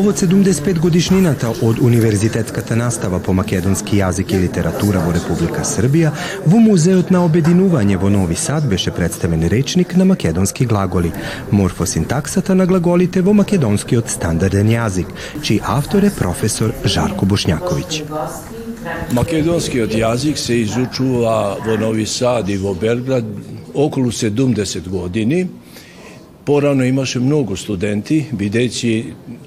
Повод 0.00 0.16
75 0.16 0.78
годишнината 0.78 1.50
од 1.62 1.78
универзитетската 1.80 2.76
настава 2.76 3.18
по 3.20 3.34
македонски 3.36 3.98
јазик 3.98 4.32
и 4.32 4.38
литература 4.40 5.02
во 5.04 5.12
Република 5.12 5.60
Србија, 5.60 6.14
во 6.46 6.56
Музеот 6.56 7.10
на 7.12 7.20
обединување 7.26 7.98
во 8.00 8.08
Нови 8.08 8.38
Сад 8.40 8.64
беше 8.64 8.94
представен 8.96 9.44
речник 9.52 9.92
на 10.00 10.06
македонски 10.08 10.64
глаголи, 10.64 11.12
морфосинтаксата 11.52 12.54
на 12.54 12.66
глаголите 12.66 13.20
во 13.20 13.36
македонскиот 13.42 14.08
стандарден 14.08 14.72
јазик, 14.72 15.12
чиј 15.44 15.60
автор 15.68 16.08
е 16.08 16.14
професор 16.16 16.72
Жарко 16.84 17.28
Бушњаковиќ. 17.28 18.00
Македонскиот 19.12 19.92
јазик 19.92 20.40
се 20.40 20.62
изучува 20.64 21.58
во 21.66 21.76
Нови 21.76 22.06
Сад 22.06 22.48
и 22.48 22.56
во 22.56 22.72
Белград 22.72 23.28
околу 23.74 24.08
70 24.08 24.88
години, 24.88 25.44
Порано 26.44 26.84
имаше 26.84 27.20
многу 27.20 27.56
студенти, 27.56 28.24
бидејќи 28.32 28.92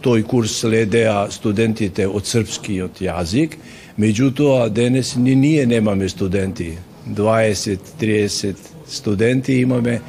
тој 0.04 0.24
курс 0.30 0.60
следеа 0.62 1.28
студентите 1.34 2.06
од 2.08 2.30
српскиот 2.30 3.02
јазик, 3.02 3.58
меѓутоа 3.98 4.70
денес 4.70 5.16
ни 5.16 5.36
ние 5.36 5.66
немаме 5.66 6.10
студенти. 6.10 6.74
20-30 7.08 8.56
студенти 8.88 9.54
имаме, 9.54 10.02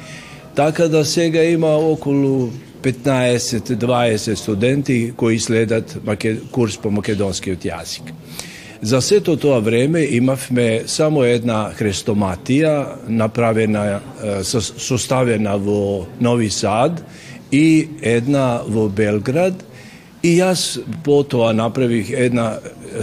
така 0.55 0.87
да 0.87 1.05
сега 1.05 1.43
има 1.43 1.67
околу 1.67 2.51
15-20 2.81 4.35
студенти 4.35 5.13
кои 5.17 5.39
следат 5.39 5.97
курс 6.51 6.77
по 6.77 6.91
македонскиот 6.91 7.65
јазик. 7.65 8.13
За 8.81 9.01
сето 9.01 9.37
тоа 9.37 9.59
време 9.59 10.03
имавме 10.03 10.83
само 10.87 11.23
една 11.23 11.71
хрестоматија 11.77 13.07
направена, 13.07 14.01
составена 14.43 15.55
во 15.57 16.05
Нови 16.19 16.49
Сад 16.49 16.99
и 17.51 17.87
една 18.01 18.61
во 18.67 18.89
Белград 18.89 19.63
и 20.25 20.35
јас 20.39 20.79
потоа 21.05 21.53
направих 21.53 22.09
една 22.11 22.57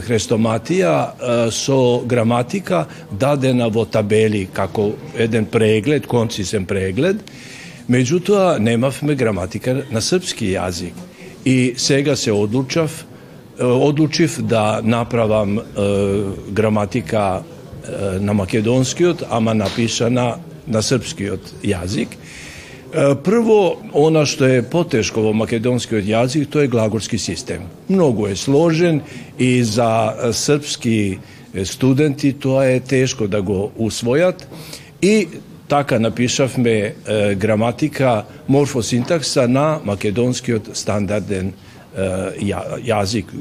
хрестоматија 0.06 1.50
со 1.54 1.78
граматика 2.06 2.86
дадена 3.10 3.68
во 3.70 3.84
табели 3.86 4.48
како 4.52 4.90
еден 5.16 5.46
преглед, 5.46 6.06
концисен 6.06 6.66
преглед. 6.66 7.22
Меѓутоа 7.88 8.58
немавме 8.58 9.14
граматика 9.14 9.82
на 9.90 10.00
српски 10.00 10.52
јазик. 10.52 10.98
И 11.44 11.74
сега 11.76 12.16
се 12.16 12.32
одлучав 12.32 13.04
одлучив 13.59 14.41
да 14.41 14.81
направам 14.83 15.57
е, 15.57 15.63
граматика 16.51 17.41
е, 17.41 18.19
на 18.19 18.33
македонскиот, 18.33 19.23
ама 19.29 19.53
напишана 19.53 20.35
на 20.67 20.81
српскиот 20.81 21.63
јазик. 21.63 22.13
Е, 22.93 23.15
прво, 23.23 23.79
она 23.93 24.25
што 24.25 24.45
е 24.45 24.61
потешко 24.61 25.21
во 25.25 25.33
македонскиот 25.33 26.05
јазик, 26.05 26.49
тоа 26.51 26.67
е 26.67 26.71
глаголски 26.71 27.17
систем. 27.17 27.67
Многу 27.89 28.27
е 28.27 28.35
сложен 28.35 29.01
и 29.39 29.63
за 29.63 30.13
српски 30.31 31.19
студенти 31.63 32.33
тоа 32.33 32.65
е 32.65 32.79
тешко 32.79 33.27
да 33.27 33.41
го 33.41 33.71
усвојат 33.79 34.45
и 35.01 35.27
така 35.72 35.98
напишавме 35.98 36.70
е, 36.70 37.34
граматика 37.34 38.24
морфосинтакса 38.48 39.48
на 39.48 39.80
македонскиот 39.84 40.76
стандарден 40.76 41.52
јазик, 42.84 43.32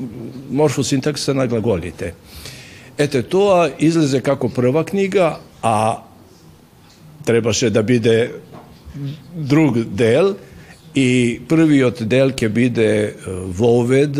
морфосинтакса 0.52 1.34
на 1.34 1.48
глаголите. 1.48 2.14
Ете, 2.98 3.22
тоа 3.24 3.68
излезе 3.80 4.22
како 4.24 4.48
прва 4.50 4.86
книга, 4.88 5.40
а 5.62 6.04
требаше 7.26 7.70
да 7.70 7.84
биде 7.84 8.32
друг 9.36 9.84
дел 9.84 10.36
и 10.96 11.42
првиот 11.50 12.08
дел 12.08 12.32
ќе 12.32 12.48
биде 12.48 12.92
вовед 13.28 14.16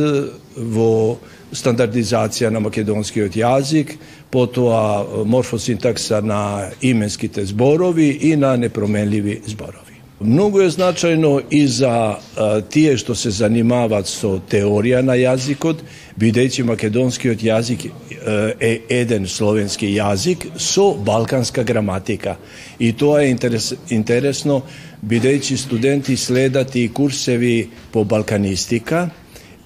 во 0.56 1.16
стандардизација 1.52 2.52
на 2.52 2.60
македонскиот 2.60 3.40
јазик, 3.40 3.96
потоа 4.32 5.06
морфосинтакса 5.26 6.22
на 6.22 6.70
именските 6.82 7.46
зборови 7.46 8.18
и 8.22 8.36
на 8.36 8.58
непроменливи 8.58 9.42
зборови. 9.46 9.92
Многу 10.22 10.62
е 10.62 10.70
значајно 10.70 11.42
и 11.50 11.66
за 11.68 11.90
а, 11.90 12.62
тие 12.62 12.94
што 12.98 13.16
се 13.18 13.32
занимаваат 13.34 14.06
со 14.06 14.36
теорија 14.38 15.00
на 15.02 15.16
јазикот, 15.18 15.82
бидејќи 16.22 16.66
македонскиот 16.70 17.42
јазик 17.42 17.88
е 18.62 18.72
еден 18.90 19.26
словенски 19.26 19.90
јазик 19.96 20.46
со 20.62 20.92
балканска 20.94 21.64
граматика. 21.64 22.36
И 22.80 22.94
тоа 22.94 23.24
е 23.24 23.32
интерес, 23.32 23.74
интересно, 23.90 24.62
бидејќи 25.02 25.58
студенти 25.58 26.18
следат 26.18 26.76
и 26.76 26.88
курсеви 26.94 27.70
по 27.92 28.04
балканистика 28.04 29.10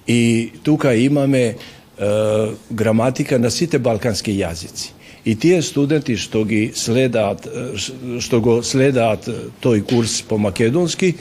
и 0.06 0.52
тука 0.62 0.94
имаме 0.94 1.56
граматика 2.70 3.38
на 3.38 3.50
сите 3.50 3.78
балкански 3.78 4.32
јазици. 4.36 4.92
И 5.26 5.34
тие 5.34 5.62
студенти 5.62 6.14
што 6.16 6.44
ги 6.46 6.70
следаат, 6.74 7.48
што 8.22 8.40
го 8.40 8.60
следаат 8.62 9.26
тој 9.62 9.82
курс 9.88 10.20
по 10.22 10.38
македонски, 10.38 11.14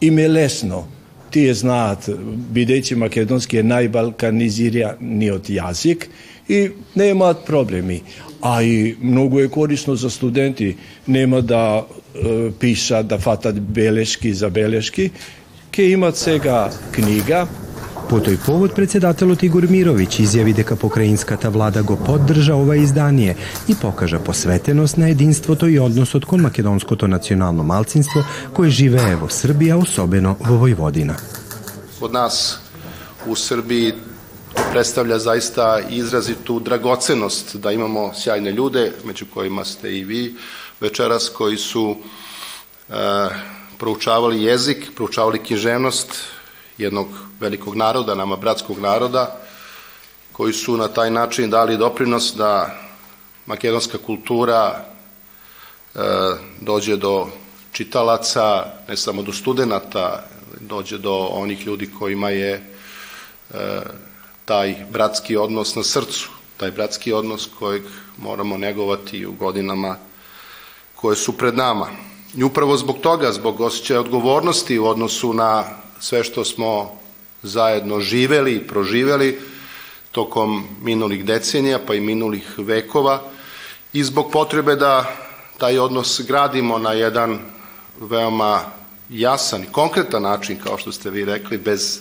им 0.00 0.18
е 0.18 0.28
лесно. 0.28 0.86
Тие 1.30 1.52
знаат, 1.54 2.08
бидејќи 2.54 2.96
македонски 2.96 3.58
е 3.60 3.66
најбалканизираниот 3.66 5.50
јазик 5.52 6.08
и 6.48 6.70
не 6.96 7.10
имаат 7.12 7.44
проблеми. 7.44 8.02
А 8.40 8.62
и 8.62 8.96
многу 9.02 9.40
е 9.40 9.48
корисно 9.48 9.96
за 9.96 10.10
студенти, 10.10 10.76
нема 11.08 11.42
да 11.42 11.84
е, 12.14 12.50
пишат, 12.50 13.06
да 13.06 13.18
фатат 13.18 13.60
белешки 13.60 14.32
за 14.32 14.50
белешки, 14.50 15.10
ке 15.70 15.82
имат 15.82 16.16
сега 16.16 16.70
книга, 16.92 17.48
По 18.11 18.19
тој 18.19 18.35
повод 18.43 18.73
председателот 18.75 19.43
Игор 19.47 19.63
Мировиќ 19.71 20.25
изјави 20.25 20.51
дека 20.51 20.75
покраинската 20.75 21.49
влада 21.49 21.79
го 21.83 21.95
поддржа 21.95 22.57
ова 22.59 22.75
издание 22.75 23.37
и 23.67 23.75
покажа 23.75 24.19
посветеност 24.19 24.97
на 24.97 25.09
единството 25.09 25.67
и 25.67 25.79
односот 25.79 26.25
кон 26.25 26.41
македонското 26.41 27.07
национално 27.07 27.63
малцинство 27.63 28.25
кое 28.53 28.69
живее 28.69 29.15
во 29.15 29.31
Србија, 29.31 29.79
особено 29.79 30.35
во 30.43 30.59
Војводина. 30.59 31.15
Од 32.01 32.11
нас 32.11 32.59
у 33.27 33.35
Србiji 33.35 33.93
predstavlja 34.71 35.19
zaista 35.19 35.79
izrazitu 35.89 36.59
dragocenost 36.59 37.55
da 37.55 37.71
imamo 37.71 38.11
sjajne 38.13 38.51
ljude, 38.51 38.91
među 39.05 39.25
kojima 39.33 39.65
ste 39.65 39.97
i 39.97 40.03
vi 40.03 40.35
večeras, 40.81 41.29
koji 41.29 41.57
su 41.57 41.95
e, 41.95 42.93
proučavali 43.79 44.43
jezik, 44.43 44.91
proučavali 44.95 45.39
književnost, 45.39 46.15
jednog 46.77 47.07
velikog 47.40 47.76
naroda, 47.76 48.14
nama 48.14 48.36
bratskog 48.36 48.78
naroda, 48.78 49.36
koji 50.32 50.52
su 50.52 50.76
na 50.76 50.88
taj 50.88 51.10
način 51.10 51.50
dali 51.50 51.76
doprinos 51.76 52.34
da 52.36 52.78
makedonska 53.46 53.98
kultura 53.98 54.84
e, 55.94 55.98
dođe 56.60 56.96
do 56.96 57.28
čitalaca, 57.72 58.64
ne 58.88 58.96
samo 58.96 59.22
do 59.22 59.32
studenta, 59.32 60.24
dođe 60.60 60.98
do 60.98 61.28
onih 61.32 61.66
ljudi 61.66 61.90
kojima 61.98 62.30
je 62.30 62.52
e, 62.52 62.62
taj 64.44 64.74
bratski 64.90 65.36
odnos 65.36 65.74
na 65.74 65.82
srcu, 65.82 66.30
taj 66.56 66.70
bratski 66.70 67.12
odnos 67.12 67.48
kojeg 67.58 67.82
moramo 68.16 68.56
negovati 68.56 69.26
u 69.26 69.32
godinama 69.32 69.96
koje 70.94 71.16
su 71.16 71.32
pred 71.32 71.56
nama. 71.56 71.86
I 72.36 72.42
upravo 72.42 72.76
zbog 72.76 72.98
toga, 72.98 73.32
zbog 73.32 73.60
osjećaja 73.60 74.00
odgovornosti 74.00 74.78
u 74.78 74.86
odnosu 74.86 75.32
na 75.32 75.64
sve 76.00 76.24
što 76.24 76.44
smo 76.44 77.00
zajedno 77.42 78.00
živeli 78.00 78.54
i 78.54 78.66
proživeli 78.66 79.38
tokom 80.12 80.64
minulih 80.82 81.24
decenija 81.24 81.78
pa 81.86 81.94
i 81.94 82.00
minulih 82.00 82.58
vekova 82.58 83.22
i 83.92 84.04
zbog 84.04 84.30
potrebe 84.32 84.76
da 84.76 85.16
taj 85.58 85.78
odnos 85.78 86.20
gradimo 86.26 86.78
na 86.78 86.92
jedan 86.92 87.38
veoma 88.00 88.60
jasan 89.08 89.62
i 89.62 89.72
konkretan 89.72 90.22
način, 90.22 90.58
kao 90.64 90.78
što 90.78 90.92
ste 90.92 91.10
vi 91.10 91.24
rekli, 91.24 91.58
bez 91.58 92.00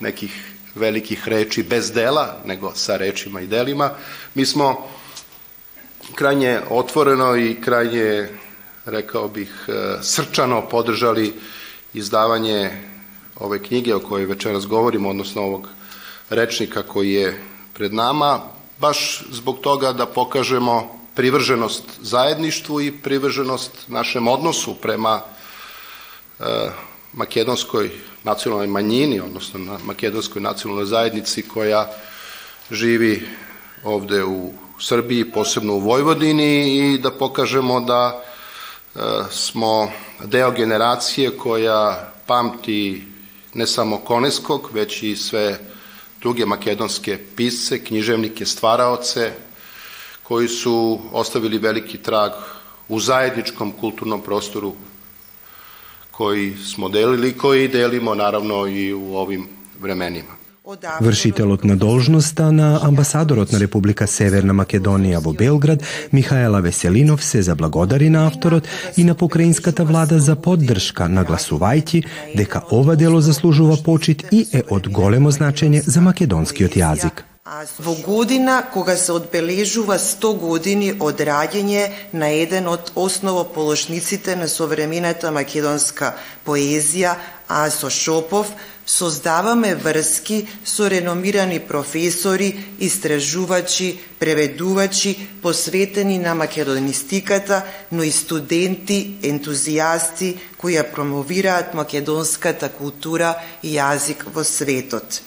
nekih 0.00 0.52
velikih 0.74 1.28
reči, 1.28 1.62
bez 1.62 1.92
dela, 1.92 2.40
nego 2.44 2.72
sa 2.74 2.96
rečima 2.96 3.40
i 3.40 3.46
delima. 3.46 3.90
Mi 4.34 4.46
smo 4.46 4.88
krajnje 6.14 6.60
otvoreno 6.70 7.36
i 7.36 7.56
krajnje, 7.60 8.28
rekao 8.84 9.28
bih, 9.28 9.68
srčano 10.02 10.68
podržali 10.68 11.34
izdavanje 11.94 12.70
ove 13.40 13.62
knjige 13.62 13.94
o 13.94 14.00
kojoj 14.00 14.26
večeras 14.26 14.66
govorimo, 14.66 15.08
odnosno 15.08 15.42
ovog 15.42 15.68
rečnika 16.30 16.82
koji 16.82 17.12
je 17.12 17.42
pred 17.74 17.94
nama, 17.94 18.40
baš 18.78 19.22
zbog 19.30 19.58
toga 19.60 19.92
da 19.92 20.06
pokažemo 20.06 20.98
privrženost 21.14 21.84
zajedništvu 22.00 22.80
i 22.80 22.92
privrženost 22.92 23.72
našem 23.88 24.28
odnosu 24.28 24.74
prema 24.74 25.20
e, 26.40 26.44
makedonskoj 27.12 27.90
nacionalnoj 28.24 28.66
manjini, 28.66 29.20
odnosno 29.20 29.60
na 29.60 29.78
makedonskoj 29.84 30.42
nacionalnoj 30.42 30.86
zajednici 30.86 31.42
koja 31.42 31.92
živi 32.70 33.28
ovde 33.84 34.24
u 34.24 34.52
Srbiji, 34.80 35.30
posebno 35.30 35.74
u 35.74 35.80
Vojvodini 35.80 36.76
i 36.76 36.98
da 36.98 37.10
pokažemo 37.10 37.80
da 37.80 38.22
e, 38.94 39.00
smo 39.30 39.90
deo 40.24 40.50
generacije 40.50 41.38
koja 41.38 42.12
pamti 42.26 43.15
ne 43.56 43.66
samo 43.66 43.98
Koneskog, 43.98 44.70
već 44.74 45.02
i 45.02 45.16
sve 45.16 45.58
druge 46.20 46.46
makedonske 46.46 47.18
pisce, 47.36 47.84
književnike, 47.84 48.46
stvaraoce, 48.46 49.32
koji 50.22 50.48
su 50.48 51.00
ostavili 51.12 51.58
veliki 51.58 51.98
trag 51.98 52.32
u 52.88 53.00
zajedničkom 53.00 53.72
kulturnom 53.72 54.22
prostoru 54.22 54.74
koji 56.10 56.56
smo 56.56 56.88
delili 56.88 57.28
i 57.28 57.38
koji 57.38 57.68
delimo 57.68 58.14
naravno 58.14 58.66
i 58.66 58.92
u 58.94 59.16
ovim 59.16 59.48
vremenima. 59.80 60.35
Вршителот 61.00 61.64
на 61.64 61.76
должноста 61.76 62.52
на 62.52 62.80
амбасадорот 62.82 63.52
на 63.52 63.60
Република 63.60 64.06
Северна 64.06 64.52
Македонија 64.52 65.20
во 65.22 65.32
Белград, 65.32 65.84
Михаела 66.12 66.60
Веселинов, 66.60 67.22
се 67.24 67.42
заблагодари 67.42 68.10
на 68.10 68.26
авторот 68.26 68.66
и 68.96 69.04
на 69.04 69.14
покраинската 69.14 69.84
влада 69.84 70.18
за 70.18 70.34
поддршка, 70.34 71.06
нагласувајќи 71.06 72.02
дека 72.34 72.64
ова 72.70 72.96
дело 72.96 73.20
заслужува 73.20 73.78
почит 73.84 74.26
и 74.32 74.46
е 74.52 74.64
од 74.70 74.88
големо 74.88 75.30
значење 75.30 75.86
за 75.86 76.00
македонскиот 76.00 76.74
јазик. 76.74 77.35
Во 77.78 77.94
година 77.94 78.66
кога 78.72 78.96
се 78.96 79.12
одбележува 79.12 80.00
100 80.02 80.30
години 80.38 80.86
од 81.08 81.20
раѓање 81.28 81.82
на 82.12 82.30
еден 82.34 82.66
од 82.66 82.88
основополошниците 82.98 84.34
на 84.40 84.48
современата 84.50 85.30
македонска 85.30 86.08
поезија, 86.46 87.12
Асо 87.46 87.90
Шопов, 87.90 88.50
создаваме 88.86 89.76
врски 89.84 90.40
со 90.64 90.88
реномирани 90.90 91.60
професори, 91.68 92.48
истражувачи, 92.80 93.92
преведувачи, 94.18 95.14
посветени 95.42 96.18
на 96.18 96.34
македонистиката, 96.34 97.62
но 97.92 98.02
и 98.02 98.10
студенти, 98.10 98.98
ентузијасти 99.22 100.34
кои 100.58 100.74
ја 100.74 100.82
промовираат 100.90 101.78
македонската 101.78 102.74
култура 102.74 103.36
и 103.62 103.78
јазик 103.78 104.26
во 104.34 104.42
светот. 104.42 105.22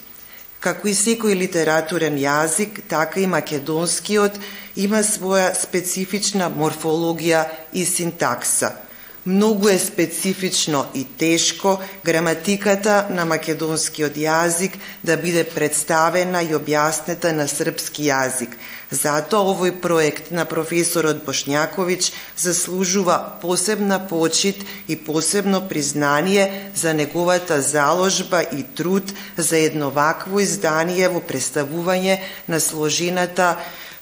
Како 0.59 0.89
и 0.91 0.93
секој 0.93 1.37
литературен 1.39 2.17
јазик, 2.19 2.81
така 2.91 3.21
и 3.23 3.27
македонскиот 3.31 4.35
има 4.75 4.99
своја 5.07 5.53
специфична 5.55 6.51
морфологија 6.51 7.45
и 7.73 7.85
синтакса– 7.85 8.75
Многу 9.25 9.67
е 9.67 9.79
специфично 9.79 10.85
и 10.95 11.03
тешко 11.03 11.79
граматиката 12.05 13.07
на 13.11 13.25
македонскиот 13.27 14.15
јазик 14.15 14.77
да 15.03 15.17
биде 15.19 15.43
представена 15.43 16.39
и 16.39 16.53
објаснета 16.55 17.33
на 17.35 17.43
српски 17.51 18.05
јазик. 18.07 18.53
Затоа 18.95 19.43
овој 19.51 19.73
проект 19.83 20.31
на 20.31 20.45
професорот 20.47 21.19
Бошњаковиќ 21.25 22.13
заслужува 22.39 23.17
посебна 23.41 23.99
почит 23.99 24.63
и 24.87 24.95
посебно 24.95 25.67
признание 25.67 26.71
за 26.75 26.93
неговата 26.93 27.61
заложба 27.61 28.41
и 28.41 28.63
труд 28.63 29.11
за 29.37 29.57
едно 29.57 29.89
вакво 29.91 30.39
издание 30.39 31.09
во 31.09 31.19
представување 31.19 32.21
на 32.47 32.59
сложената 32.59 33.57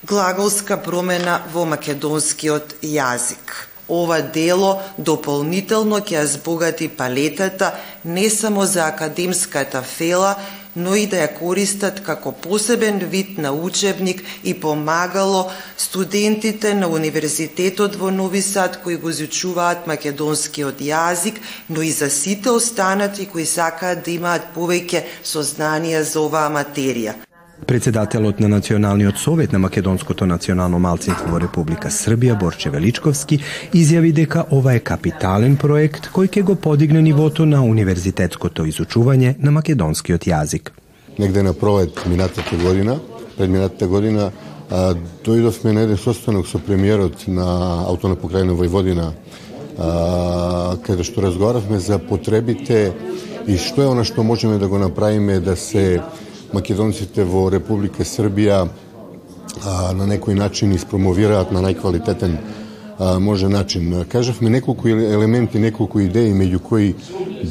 глаголска 0.06 0.78
промена 0.78 1.42
во 1.54 1.66
македонскиот 1.66 2.78
јазик 2.86 3.77
ова 3.90 4.22
дело 4.22 4.78
дополнително 4.98 6.00
ќе 6.00 6.24
збогати 6.26 6.88
палетата 6.88 7.74
не 8.06 8.30
само 8.30 8.66
за 8.66 8.88
академската 8.88 9.82
фела, 9.82 10.36
но 10.78 10.94
и 10.96 11.08
да 11.10 11.24
ја 11.24 11.32
користат 11.34 12.04
како 12.06 12.32
посебен 12.32 13.00
вид 13.12 13.38
на 13.42 13.52
учебник 13.52 14.22
и 14.44 14.54
помагало 14.54 15.50
студентите 15.78 16.74
на 16.74 16.88
Универзитетот 16.88 17.96
во 17.96 18.12
Нови 18.12 18.42
Сад 18.42 18.80
кои 18.84 18.96
го 18.96 19.10
изучуваат 19.10 19.88
македонскиот 19.88 20.82
јазик, 20.82 21.42
но 21.70 21.82
и 21.82 21.92
за 21.92 22.10
сите 22.10 22.50
останати 22.50 23.26
кои 23.26 23.46
сакаат 23.46 24.06
да 24.06 24.12
имаат 24.12 24.54
повеќе 24.56 25.04
сознанија 25.26 26.02
за 26.02 26.22
оваа 26.22 26.54
материја. 26.54 27.27
Председателот 27.66 28.40
на 28.40 28.48
Националниот 28.48 29.18
совет 29.18 29.54
на 29.54 29.60
Македонското 29.60 30.26
национално 30.26 30.80
малцинство 30.80 31.32
во 31.32 31.40
Република 31.42 31.90
Србија, 31.90 32.38
Борче 32.40 32.70
Величковски, 32.70 33.40
изјави 33.74 34.14
дека 34.14 34.46
ова 34.52 34.76
е 34.78 34.80
капитален 34.80 35.58
проект 35.58 36.12
кој 36.14 36.30
ќе 36.30 36.44
го 36.44 36.56
подигне 36.56 37.02
нивото 37.02 37.46
на 37.46 37.64
универзитетското 37.66 38.66
изучување 38.70 39.36
на 39.40 39.52
македонскиот 39.52 40.30
јазик. 40.30 40.72
Негде 41.20 41.44
на 41.44 41.54
пролет 41.54 42.06
минатата 42.06 42.56
година, 42.56 43.00
пред 43.38 43.50
минатата 43.50 43.88
година, 43.88 44.32
а, 44.70 44.94
дојдовме 45.26 45.74
на 45.74 45.82
еден 45.82 45.98
состанок 45.98 46.48
со 46.48 46.60
премиерот 46.60 47.28
на 47.28 47.84
Аутона 47.88 48.16
покрајна 48.16 48.54
Војводина, 48.54 49.12
каде 49.78 51.04
што 51.04 51.22
разговаравме 51.22 51.80
за 51.80 52.00
потребите 52.00 52.94
и 53.48 53.58
што 53.58 53.84
е 53.84 53.92
она 53.92 54.04
што 54.04 54.24
можеме 54.24 54.58
да 54.58 54.68
го 54.68 54.78
направиме 54.78 55.40
да 55.40 55.56
се 55.56 56.02
македонците 56.54 57.24
во 57.24 57.48
Република 57.52 58.06
Србија 58.06 58.64
а, 58.64 59.94
на 59.94 60.08
некој 60.08 60.38
начин 60.38 60.74
испромовираат 60.76 61.52
на 61.52 61.62
најквалитетен 61.66 62.38
а, 63.00 63.20
може 63.20 63.50
начин. 63.50 64.06
Кажавме 64.10 64.50
неколку 64.50 64.88
елементи, 64.88 65.60
неколку 65.60 66.00
идеи, 66.02 66.34
меѓу 66.34 66.60
кои 66.60 66.96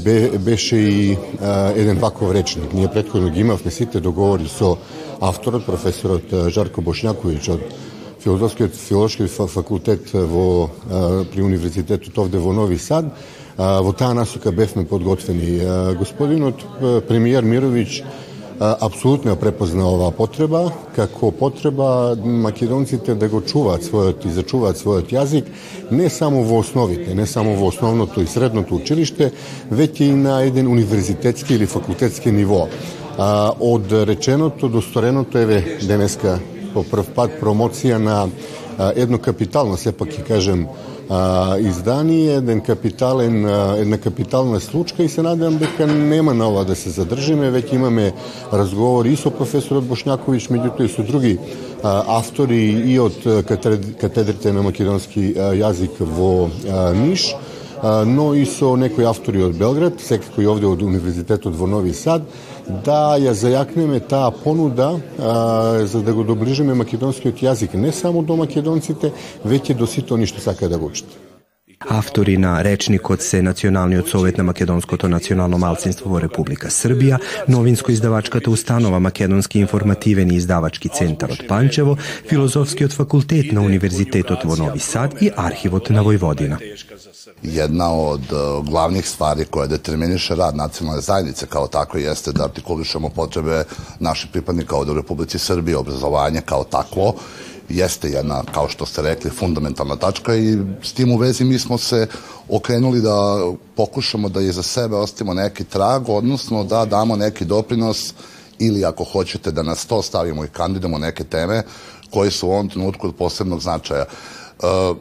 бе, 0.05 0.39
беше 0.39 0.77
и 0.77 1.19
а, 1.41 1.73
еден 1.77 1.99
ваков 1.99 2.33
речник. 2.33 2.73
Ние 2.73 2.89
предходно 2.89 3.31
ги 3.31 3.41
имавме 3.41 3.71
сите 3.71 4.01
договори 4.01 4.49
со 4.49 4.77
авторот, 5.21 5.67
професорот 5.67 6.33
Жарко 6.49 6.83
Бошњаковиќ 6.83 7.51
од 7.53 7.61
филозофскиот 8.27 8.75
филолошки 8.75 9.27
факултет 9.29 10.11
во 10.13 10.71
при 11.33 11.43
универзитетот 11.43 12.19
овде 12.19 12.39
во 12.39 12.53
Нови 12.53 12.79
Сад. 12.79 13.13
Во 13.57 13.93
таа 13.93 14.15
насока 14.15 14.53
бевме 14.53 14.85
подготвени. 14.85 15.61
Господинот 15.97 16.61
премиер 17.09 17.45
Мировиќ 17.45 18.03
апсолутно 18.61 19.35
ја 19.35 19.39
препозна 19.41 19.85
оваа 19.89 20.13
потреба, 20.17 20.71
како 20.97 21.31
потреба 21.31 22.17
македонците 22.25 23.15
да 23.15 23.29
го 23.29 23.43
чуваат 23.45 23.85
својот 23.85 24.25
и 24.27 24.33
зачуваат 24.33 24.81
својот 24.81 25.13
јазик, 25.13 25.51
не 25.91 26.09
само 26.11 26.43
во 26.43 26.61
основите, 26.65 27.15
не 27.15 27.27
само 27.27 27.57
во 27.57 27.69
основното 27.69 28.23
и 28.23 28.27
средното 28.27 28.77
училиште, 28.77 29.33
веќе 29.71 30.09
и 30.09 30.17
на 30.17 30.41
еден 30.43 30.69
универзитетски 30.69 31.55
или 31.55 31.67
факултетски 31.67 32.33
ниво. 32.33 32.69
А, 33.19 33.53
од 33.61 33.93
реченото 33.93 34.69
до 34.69 34.83
стореното, 34.83 35.39
еве, 35.39 35.79
денеска 35.83 36.39
по 36.75 36.85
прв 36.85 37.13
пат 37.15 37.41
промоција 37.41 37.97
на 37.97 38.29
едно 38.97 39.19
капитално, 39.19 39.77
сепак 39.77 40.13
ќе 40.13 40.25
кажем, 40.29 40.67
а, 41.11 41.59
издание, 41.59 42.35
еден 42.35 42.61
капитален, 42.61 43.47
а, 43.47 43.77
една 43.79 43.99
капитална 43.99 44.61
случка 44.61 45.03
и 45.03 45.09
се 45.09 45.23
надевам 45.23 45.57
дека 45.59 45.87
нема 45.87 46.35
на 46.35 46.49
ова 46.49 46.65
да 46.65 46.77
се 46.77 46.91
задржиме, 46.91 47.51
веќе 47.51 47.75
имаме 47.75 48.13
разговори 48.53 49.13
и 49.13 49.17
со 49.17 49.31
професорот 49.31 49.87
Бошњаковиќ, 49.87 50.51
меѓутоа 50.51 50.87
и 50.87 50.93
со 50.93 51.03
други 51.07 51.39
а, 51.83 52.19
автори 52.19 52.63
и 52.87 52.99
од 52.99 53.23
катедрите 54.01 54.53
на 54.53 54.63
македонски 54.67 55.33
а, 55.37 55.53
јазик 55.55 56.01
во 56.01 56.49
а, 56.49 56.93
Ниш, 56.95 57.35
но 58.07 58.35
и 58.35 58.47
со 58.49 58.73
некои 58.75 59.05
автори 59.05 59.43
од 59.45 59.53
Белград, 59.55 60.01
секако 60.01 60.41
и 60.41 60.47
овде 60.49 60.67
од 60.67 60.83
Универзитетот 60.83 61.55
во 61.55 61.67
Нови 61.69 61.93
Сад, 61.95 62.23
да 62.69 63.17
ја 63.21 63.35
зајакнеме 63.35 64.01
таа 64.01 64.31
понуда 64.31 64.97
а, 65.19 65.87
за 65.87 66.03
да 66.03 66.15
го 66.15 66.25
доближиме 66.25 66.75
македонскиот 66.75 67.43
јазик 67.43 67.75
не 67.75 67.93
само 67.93 68.23
до 68.23 68.37
македонците, 68.37 69.13
веќе 69.45 69.77
до 69.79 69.87
сите 69.87 70.15
они 70.15 70.27
што 70.27 70.41
сакаат 70.41 70.73
да 70.73 70.79
го 70.79 70.87
учат. 70.87 71.26
Автори 71.90 72.38
на 72.38 72.64
речникот 72.64 73.22
се 73.22 73.42
Националниот 73.42 74.10
совет 74.10 74.38
на 74.38 74.44
Македонското 74.44 75.10
национално 75.10 75.58
малцинство 75.58 76.10
во 76.10 76.20
Република 76.22 76.70
Србија, 76.70 77.18
новинско-издавачката 77.50 78.50
установа 78.50 79.00
Македонски 79.00 79.60
информативен 79.60 80.32
и 80.32 80.36
издавачки 80.36 80.90
центар 80.90 81.32
од 81.32 81.48
Панчево, 81.48 81.98
Филозофскиот 82.30 82.94
факултет 82.94 83.52
на 83.52 83.66
Универзитетот 83.66 84.46
во 84.46 84.56
Нови 84.56 84.80
Сад 84.80 85.22
и 85.22 85.32
Архивот 85.36 85.90
на 85.90 86.04
Војводина. 86.04 86.62
Jedna 87.44 87.94
od 87.94 88.30
glavnih 88.70 89.08
stvari 89.08 89.46
koja 89.46 89.68
determiniše 89.68 90.36
rad 90.36 90.56
nacionalne 90.56 91.02
zajednice 91.02 91.46
kao 91.46 91.68
tako 91.68 91.98
jeste 91.98 92.32
da 92.32 92.44
artikulišemo 92.44 93.10
potrebe 93.10 93.64
naših 94.00 94.30
pripadnika 94.32 94.76
ovde 94.76 94.92
u 94.92 95.02
Republici 95.02 95.40
Srbije, 95.40 95.78
obrazovanje 95.78 96.42
kao 96.42 96.64
takvo 96.64 97.16
jeste 97.69 98.09
jedna, 98.09 98.43
kao 98.55 98.69
što 98.69 98.87
ste 98.87 99.03
rekli, 99.03 99.31
fundamentalna 99.31 99.97
tačka 99.97 100.35
i 100.35 100.59
s 100.83 100.93
tim 100.93 101.13
u 101.13 101.17
vezi 101.17 101.45
mi 101.45 101.59
smo 101.59 101.79
se 101.79 102.07
okrenuli 102.49 103.01
da 103.01 103.47
pokušamo 103.77 104.29
da 104.29 104.41
je 104.41 104.53
za 104.53 104.63
sebe 104.63 104.97
ostavimo 104.97 105.35
neki 105.35 105.65
trag, 105.65 106.09
odnosno 106.09 106.65
da 106.65 106.85
damo 106.85 107.17
neki 107.17 107.45
doprinos 107.45 108.15
ili 108.59 108.85
ako 108.85 109.05
hoćete 109.05 109.51
da 109.51 109.63
nas 109.63 109.87
to 109.87 110.03
stavimo 110.03 110.45
i 110.45 110.49
kandidamo 110.49 110.99
neke 110.99 111.25
teme 111.25 111.63
koje 112.11 112.31
su 112.31 112.49
u 112.49 112.51
ovom 112.51 112.69
trenutku 112.69 113.07
od 113.07 113.15
posebnog 113.15 113.61
značaja. 113.61 114.05
E, 114.05 114.07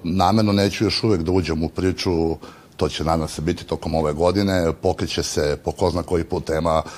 namerno 0.03 0.53
neću 0.53 0.83
još 0.83 1.03
uvek 1.03 1.21
da 1.21 1.31
uđem 1.31 1.63
u 1.63 1.69
priču 1.69 2.35
to 2.77 2.89
će 2.89 3.03
nadam 3.03 3.27
se 3.27 3.41
biti 3.41 3.65
tokom 3.65 3.95
ove 3.95 4.13
godine, 4.13 4.73
pokreće 4.81 5.23
se 5.23 5.57
po 5.63 5.71
ko 5.71 5.89
zna 5.89 6.03
koji 6.03 6.23
put 6.23 6.45
tema 6.45 6.83
Uh, 6.85 6.91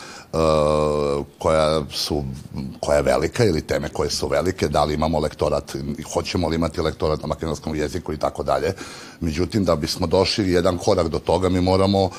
koja 1.38 1.82
su 1.92 2.24
koja 2.80 2.98
je 2.98 3.04
velika 3.04 3.44
ili 3.46 3.62
teme 3.62 3.90
koje 3.90 4.10
su 4.10 4.28
velike, 4.28 4.68
da 4.68 4.84
li 4.84 4.94
imamo 4.94 5.20
lektorat, 5.20 5.76
hoćemo 6.14 6.48
li 6.48 6.56
imati 6.56 6.82
lektorat 6.82 7.22
na 7.22 7.28
makedonskom 7.28 7.76
jeziku 7.76 8.14
i 8.14 8.18
tako 8.18 8.44
dalje. 8.44 8.74
Međutim, 9.20 9.66
da 9.66 9.76
bismo 9.76 10.08
došli 10.08 10.52
jedan 10.52 10.78
korak 10.78 11.08
do 11.08 11.20
toga, 11.20 11.50
mi 11.50 11.62
moramo 11.62 12.10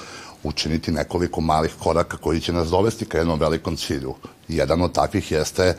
učiniti 0.42 0.92
nekoliko 0.92 1.40
malih 1.40 1.74
koraka 1.82 2.16
koji 2.16 2.40
će 2.40 2.52
nas 2.52 2.68
dovesti 2.68 3.04
ka 3.04 3.18
jednom 3.18 3.40
velikom 3.40 3.76
cilju. 3.76 4.14
Jedan 4.48 4.82
od 4.82 4.92
takvih 4.92 5.32
jeste 5.32 5.62
e, 5.64 5.74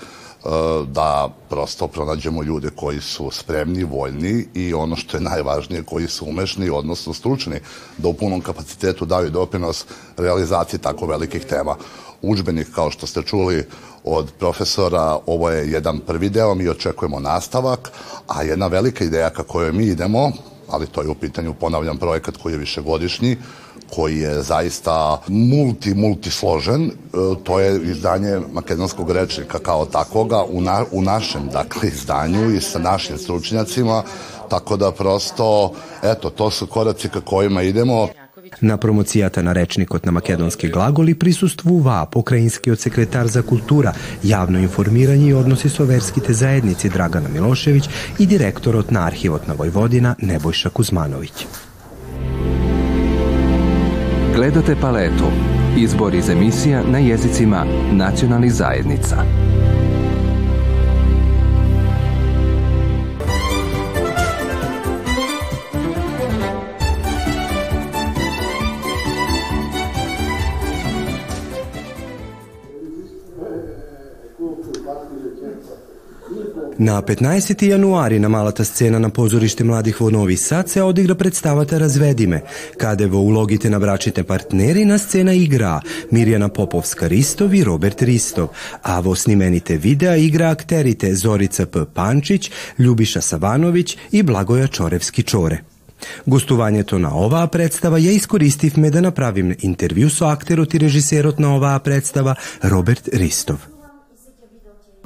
da 0.87 1.29
prosto 1.49 1.87
pronađemo 1.87 2.43
ljude 2.43 2.69
koji 2.75 3.01
su 3.01 3.29
spremni, 3.31 3.83
voljni 3.83 4.47
i 4.53 4.73
ono 4.73 4.95
što 4.95 5.17
je 5.17 5.21
najvažnije, 5.21 5.83
koji 5.83 6.07
su 6.07 6.25
umešni, 6.25 6.69
odnosno 6.69 7.13
stručni, 7.13 7.59
da 7.97 8.07
u 8.07 8.13
punom 8.13 8.41
kapacitetu 8.41 9.05
daju 9.05 9.29
doprinos 9.29 9.85
realizaciji 10.17 10.79
tako 10.79 11.05
velikih 11.05 11.45
tema. 11.45 11.75
Učbenik, 12.21 12.67
kao 12.75 12.91
što 12.91 13.07
ste 13.07 13.23
čuli 13.23 13.65
od 14.03 14.31
profesora, 14.39 15.17
ovo 15.25 15.49
je 15.49 15.71
jedan 15.71 15.99
prvi 15.99 16.29
deo, 16.29 16.55
mi 16.55 16.69
očekujemo 16.69 17.19
nastavak, 17.19 17.91
a 18.27 18.43
jedna 18.43 18.67
velika 18.67 19.03
ideja 19.03 19.29
ka 19.29 19.43
kojoj 19.43 19.71
mi 19.71 19.85
idemo, 19.85 20.31
ali 20.69 20.87
to 20.87 21.01
je 21.01 21.09
u 21.09 21.15
pitanju, 21.15 21.53
ponavljam, 21.53 21.97
projekat 21.97 22.37
koji 22.37 22.53
je 22.53 22.57
višegodišnji, 22.57 23.37
koji 23.95 24.17
je 24.17 24.41
zaista 24.41 25.21
multi, 25.27 25.93
multi 25.93 26.31
složen. 26.31 26.85
E, 26.85 26.91
to 27.43 27.59
je 27.59 27.81
izdanje 27.83 28.39
makedonskog 28.53 29.11
rečnika 29.11 29.59
kao 29.59 29.85
takoga 29.85 30.43
u, 30.43 30.61
na, 30.61 30.85
u 30.91 31.01
našem 31.01 31.47
dakle, 31.47 31.89
izdanju 31.89 32.55
i 32.55 32.61
sa 32.61 32.79
našim 32.79 33.17
stručnjacima, 33.17 34.03
tako 34.49 34.77
da 34.77 34.91
prosto, 34.91 35.73
eto, 36.03 36.29
to 36.29 36.51
su 36.51 36.67
koraci 36.67 37.09
ka 37.09 37.21
kojima 37.21 37.61
idemo. 37.61 38.07
На 38.60 38.76
промоцијата 38.78 39.42
на 39.42 39.54
речникот 39.54 40.06
на 40.06 40.12
македонски 40.12 40.68
глаголи 40.68 41.14
присуствуваа 41.14 42.06
покраинскиот 42.10 42.80
секретар 42.80 43.26
за 43.26 43.42
култура, 43.42 43.94
јавно 44.24 44.62
информирање 44.62 45.28
и 45.28 45.34
односи 45.34 45.68
со 45.68 45.84
верските 45.84 46.32
заедници 46.32 46.88
Драгана 46.88 47.28
Милошевиќ 47.28 47.88
и 48.18 48.26
директорот 48.26 48.90
на 48.90 49.06
архивот 49.06 49.48
на 49.48 49.54
Војводина 49.54 50.16
Небојша 50.20 50.70
Кузмановиќ. 50.70 51.46
Гледате 54.34 54.76
палету. 54.76 55.30
Избор 55.78 56.14
из 56.14 56.28
емисија 56.30 56.82
на 56.86 56.98
језицима 57.02 57.64
национални 57.92 58.50
заедница. 58.50 59.24
На 76.78 77.02
15 77.02 77.62
јануари 77.66 78.18
на 78.18 78.28
малата 78.28 78.64
сцена 78.64 78.98
на 79.00 79.10
позориште 79.10 79.64
младих 79.64 80.00
во 80.00 80.10
Нови 80.10 80.36
Сад 80.36 80.68
се 80.70 80.82
одигра 80.82 81.14
представата 81.14 81.80
Разведиме, 81.80 82.42
каде 82.78 83.06
во 83.06 83.18
улогите 83.18 83.70
на 83.70 83.80
брачните 83.80 84.22
партнери 84.22 84.84
на 84.84 84.98
сцена 84.98 85.34
играа 85.34 85.82
Мирјана 86.12 86.48
Поповска 86.48 87.10
Ристов 87.10 87.54
и 87.54 87.64
Роберт 87.64 88.02
Ристов, 88.02 88.50
а 88.82 89.00
во 89.00 89.14
снимените 89.16 89.76
видеа 89.76 90.16
игра 90.18 90.50
актерите 90.50 91.14
Зорица 91.14 91.66
П. 91.66 91.86
Панчиć, 91.86 92.50
Љубиша 92.78 93.22
Савановиќ 93.22 93.96
и 94.12 94.22
Благоја 94.22 94.70
Чоревски 94.70 95.22
Чоре. 95.22 95.62
Гостувањето 96.26 96.98
на 96.98 97.14
оваа 97.14 97.46
представа 97.46 97.98
ја 97.98 98.14
искористивме 98.14 98.90
да 98.90 99.00
направиме 99.00 99.54
интервју 99.62 100.08
со 100.08 100.26
актерот 100.30 100.74
и 100.74 100.78
режисерот 100.78 101.38
на 101.38 101.56
оваа 101.56 101.78
представа 101.78 102.36
Роберт 102.62 103.08
Ристов. 103.14 103.68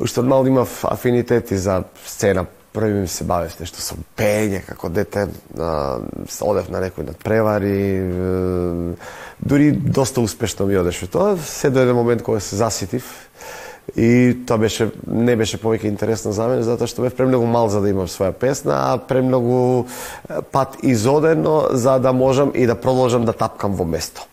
Уште 0.04 0.20
од 0.20 0.28
мал 0.28 0.48
имав 0.48 0.84
афинитети 0.84 1.58
за 1.58 1.84
сцена. 2.06 2.46
Први 2.74 2.94
ми 2.94 3.08
се 3.08 3.24
бавев 3.24 3.54
нешто 3.60 3.80
со 3.80 3.96
пење, 4.18 4.64
како 4.66 4.90
дете, 4.90 5.28
а, 5.62 6.00
одев 6.42 6.72
на 6.74 6.82
некои 6.82 7.06
надпревари, 7.06 7.82
е, 8.02 8.96
дури 9.40 9.72
доста 9.72 10.22
успешно 10.22 10.66
ми 10.66 10.78
одеше 10.78 11.08
тоа, 11.08 11.38
се 11.38 11.70
до 11.70 11.86
еден 11.86 11.96
момент 11.96 12.24
кога 12.24 12.40
се 12.40 12.56
заситив 12.56 13.06
и 13.96 14.38
тоа 14.48 14.58
беше 14.58 14.90
не 15.08 15.36
беше 15.38 15.60
повеќе 15.62 15.92
интересно 15.92 16.32
за 16.34 16.48
мене 16.50 16.64
затоа 16.66 16.88
што 16.90 17.04
бев 17.06 17.16
премногу 17.16 17.46
мал 17.46 17.70
за 17.70 17.82
да 17.84 17.92
имам 17.92 18.08
своја 18.08 18.34
песна, 18.34 18.74
а 18.90 18.98
премногу 18.98 19.86
пат 20.52 20.80
изодено 20.84 21.68
за 21.72 22.00
да 22.00 22.14
можам 22.14 22.52
и 22.56 22.66
да 22.66 22.76
продолжам 22.76 23.26
да 23.26 23.34
тапкам 23.38 23.76
во 23.76 23.86
место. 23.86 24.26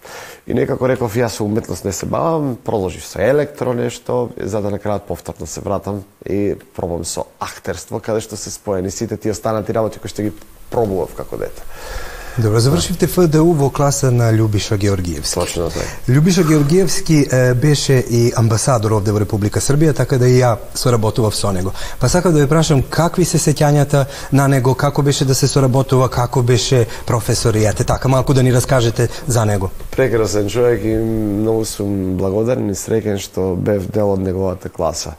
И 0.50 0.54
некако 0.54 0.88
реков, 0.90 1.14
јас 1.14 1.36
со 1.38 1.44
уметност 1.46 1.84
не 1.86 1.92
се 1.94 2.08
бавам, 2.10 2.56
продолжив 2.66 3.04
со 3.06 3.20
електро 3.22 3.70
нешто, 3.72 4.32
за 4.34 4.58
да 4.58 4.72
на 4.74 4.80
крајот 4.82 5.06
повторно 5.06 5.46
се 5.46 5.62
вратам 5.62 6.02
и 6.26 6.56
пробам 6.74 7.04
со 7.06 7.28
актерство, 7.38 8.00
каде 8.02 8.24
што 8.26 8.34
се 8.34 8.50
споени 8.50 8.90
сите 8.90 9.16
тие 9.16 9.30
останати 9.30 9.70
работи 9.70 10.02
кои 10.02 10.10
што 10.10 10.26
ги 10.26 10.32
пробував 10.74 11.14
како 11.14 11.38
дете. 11.38 11.62
Добро, 12.38 12.60
завршивте 12.60 13.06
ФДУ 13.06 13.52
во 13.52 13.70
класа 13.70 14.10
на 14.10 14.30
Љубиша 14.32 14.76
Георгиевски. 14.78 15.34
Точно 15.34 15.68
така. 15.70 15.86
Љубиша 16.08 16.44
Георгиевски 16.46 17.26
е, 17.30 17.54
беше 17.54 17.92
и 18.10 18.32
амбасадор 18.36 18.92
овде 18.92 19.12
во 19.12 19.20
Република 19.20 19.60
Србија, 19.60 19.92
така 19.94 20.18
да 20.18 20.28
и 20.28 20.38
ја 20.38 20.56
соработував 20.74 21.34
со 21.34 21.52
него. 21.52 21.72
Па 22.00 22.08
сакав 22.08 22.32
да 22.32 22.38
ве 22.38 22.48
прашам 22.48 22.82
какви 22.82 23.24
се 23.24 23.38
сеќањата 23.38 24.04
на 24.32 24.48
него, 24.48 24.74
како 24.74 25.02
беше 25.02 25.24
да 25.24 25.34
се 25.34 25.48
соработува, 25.48 26.08
како 26.08 26.42
беше 26.42 26.86
професор 27.06 27.54
и 27.54 27.66
ете 27.66 27.84
така 27.84 28.08
малку 28.08 28.34
да 28.34 28.42
ни 28.42 28.54
раскажете 28.54 29.08
за 29.26 29.44
него. 29.44 29.70
Прекрасен 30.00 30.48
човек 30.48 30.84
и 30.84 30.96
многу 30.96 31.64
сум 31.68 31.90
благодарен 32.16 32.70
и 32.72 32.76
среќен 32.78 33.18
што 33.20 33.50
бев 33.52 33.84
дел 33.92 34.14
од 34.14 34.22
неговата 34.24 34.72
класа. 34.72 35.12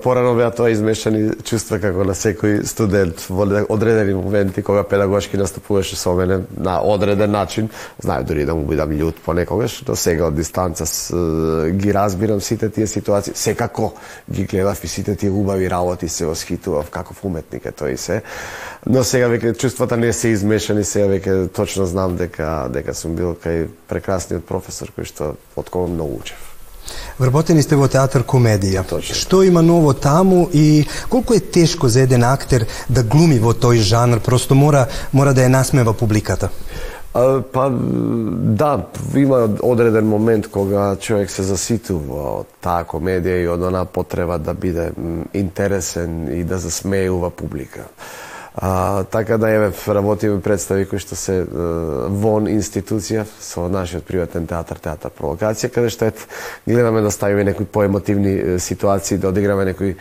Порано 0.00 0.30
беа 0.32 0.48
тоа 0.48 0.70
измешани 0.72 1.34
чувства 1.44 1.76
како 1.76 2.06
на 2.08 2.14
секој 2.16 2.62
студент 2.64 3.20
во 3.28 3.44
одредени 3.68 4.14
моменти 4.16 4.62
кога 4.64 4.80
педагошки 4.88 5.36
настапуваше 5.36 5.96
со 5.96 6.14
мене 6.16 6.38
на 6.56 6.78
одреден 6.80 7.30
начин. 7.30 7.68
Знае 8.00 8.24
дури 8.24 8.46
да 8.48 8.54
му 8.54 8.64
бидам 8.64 8.96
љут 8.96 9.20
понекогаш, 9.26 9.82
но 9.84 9.96
сега 9.96 10.32
од 10.32 10.40
дистанца 10.40 10.86
с, 10.86 11.12
ги 11.68 11.92
разбирам 11.92 12.40
сите 12.40 12.70
тие 12.70 12.86
ситуации. 12.86 13.36
Секако 13.36 13.92
ги 14.30 14.44
гледав 14.44 14.84
и 14.84 14.88
сите 14.88 15.16
тие 15.16 15.30
убави 15.30 15.68
работи 15.70 16.08
се 16.08 16.24
восхитував 16.24 16.88
каков 16.88 17.24
уметник 17.24 17.66
е 17.66 17.72
тој 17.76 17.96
се. 17.96 18.22
Но 18.86 19.04
сега 19.04 19.28
веќе 19.28 19.56
чувствата 19.58 19.96
не 19.96 20.12
се 20.12 20.28
измешани, 20.34 20.84
сега 20.84 21.08
веќе 21.10 21.48
точно 21.48 21.86
знам 21.86 22.16
дека 22.16 22.68
дека 22.72 22.94
сум 22.94 23.16
бил 23.18 23.34
кај 23.34 23.66
прекрасниот 23.90 24.46
професор 24.46 24.92
кој 24.96 25.08
што 25.10 25.34
од 25.56 25.70
кога 25.70 25.90
многу 25.90 26.20
учев. 26.22 26.48
Вработени 27.18 27.62
сте 27.62 27.76
во 27.76 27.88
театар 27.90 28.22
комедија. 28.22 28.84
Точно. 28.88 29.14
Што 29.14 29.42
има 29.44 29.62
ново 29.62 29.92
таму 29.92 30.48
и 30.52 30.86
колку 31.10 31.34
е 31.34 31.40
тешко 31.40 31.88
за 31.88 32.06
еден 32.06 32.24
актер 32.24 32.66
да 32.88 33.02
глуми 33.02 33.38
во 33.38 33.52
тој 33.52 33.82
жанр, 33.82 34.22
просто 34.24 34.54
мора 34.54 34.86
мора 35.12 35.34
да 35.34 35.42
ја 35.42 35.52
насмева 35.52 35.92
публиката. 35.92 36.50
А, 37.14 37.42
па 37.52 37.70
да, 37.70 38.86
има 39.16 39.48
одреден 39.62 40.06
момент 40.06 40.48
кога 40.48 40.96
човек 40.96 41.30
се 41.30 41.42
заситува 41.42 42.22
од 42.44 42.54
таа 42.62 42.84
комедија 42.86 43.42
и 43.42 43.48
од 43.48 43.62
она 43.62 43.84
потреба 43.84 44.38
да 44.38 44.54
биде 44.54 44.92
интересен 45.34 46.28
и 46.30 46.44
да 46.44 46.60
засмејува 46.62 47.30
публика. 47.30 47.88
А, 48.60 49.04
така 49.04 49.38
да 49.38 49.50
еве 49.50 49.72
работиме 49.88 50.40
представи 50.42 50.86
кои 50.90 50.98
што 50.98 51.14
се 51.14 51.34
е, 51.38 51.44
вон 52.10 52.48
институција 52.50 53.22
со 53.38 53.68
нашиот 53.70 54.02
приватен 54.02 54.48
театар, 54.50 54.80
театар 54.82 55.12
провокација, 55.14 55.70
каде 55.70 55.92
што 55.94 56.08
ет 56.10 56.24
гледаме 56.66 57.04
да 57.04 57.12
ставиме 57.14 57.44
некои 57.46 57.66
поемотивни 57.70 58.58
ситуации, 58.58 59.18
да 59.18 59.28
одиграме 59.30 59.64
некои 59.70 59.94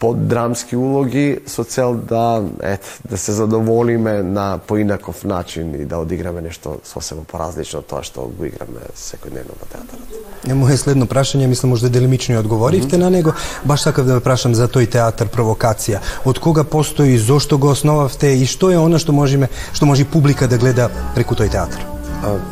поддрамски 0.00 0.76
улоги 0.76 1.40
со 1.46 1.64
цел 1.64 1.92
да 1.94 2.40
ет 2.62 2.88
да 3.04 3.18
се 3.20 3.32
задоволиме 3.32 4.22
на 4.22 4.58
поинаков 4.66 5.24
начин 5.24 5.74
и 5.74 5.84
да 5.84 5.98
одиграме 5.98 6.40
нешто 6.40 6.80
сосема 6.84 7.28
поразлично 7.28 7.84
од 7.84 7.86
тоа 7.92 8.00
што 8.00 8.24
го 8.32 8.48
играме 8.48 8.80
секојдневно 8.96 9.60
во 9.60 9.68
театарот. 9.68 10.16
Моје 10.48 10.80
следно 10.80 11.04
прашање, 11.04 11.46
мислам 11.52 11.76
може 11.76 11.92
делимично 11.92 12.38
одговоривте 12.40 12.96
mm 12.96 13.00
-hmm. 13.00 13.04
на 13.04 13.10
него, 13.10 13.32
баш 13.64 13.80
сакав 13.80 14.06
да 14.06 14.14
ве 14.14 14.20
прашам 14.20 14.54
за 14.54 14.68
тој 14.68 14.88
театар 14.88 15.28
провокација. 15.28 16.00
Од 16.24 16.38
кога 16.38 16.64
постои, 16.64 17.18
зошто 17.18 17.58
го 17.58 17.73
основавте 17.74 18.34
и 18.38 18.46
што 18.46 18.70
е 18.72 18.78
она 18.80 18.98
што 19.02 19.12
можеме 19.12 19.50
што 19.72 19.90
може 19.90 20.06
публика 20.06 20.48
да 20.48 20.58
гледа 20.58 20.88
преку 21.14 21.34
тој 21.34 21.52
театар? 21.52 21.90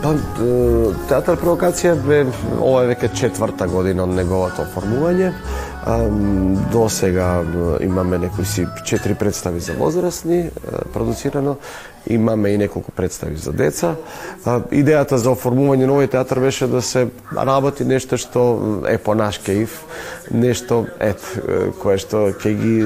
Па, 0.03 0.11
театар 1.09 1.39
провокација 1.41 1.95
бе 2.05 2.25
ова 2.59 2.83
е 2.85 2.91
веќе 2.93 3.09
четврта 3.17 3.67
година 3.73 4.05
од 4.05 4.13
неговото 4.19 4.67
оформување. 4.67 5.31
До 6.73 6.89
сега 6.89 7.43
имаме 7.81 8.19
некои 8.19 8.45
си 8.45 8.67
четири 8.85 9.15
представи 9.15 9.61
за 9.61 9.73
возрастни 9.73 10.51
продуцирано, 10.93 11.57
имаме 12.07 12.49
и 12.49 12.59
неколку 12.59 12.93
представи 12.93 13.37
за 13.37 13.53
деца. 13.53 13.97
Идејата 14.47 15.19
за 15.19 15.35
оформување 15.35 15.87
на 15.87 15.97
овој 15.97 16.11
театар 16.11 16.39
беше 16.39 16.71
да 16.71 16.83
се 16.83 17.09
работи 17.35 17.83
нешто 17.85 18.15
што 18.15 18.43
е 18.87 18.95
по 18.95 19.19
наш 19.19 19.43
кејф, 19.43 19.75
нешто 20.31 20.87
ет 21.03 21.19
кое 21.83 21.99
што 21.99 22.31
ќе 22.31 22.55
ги 22.55 22.77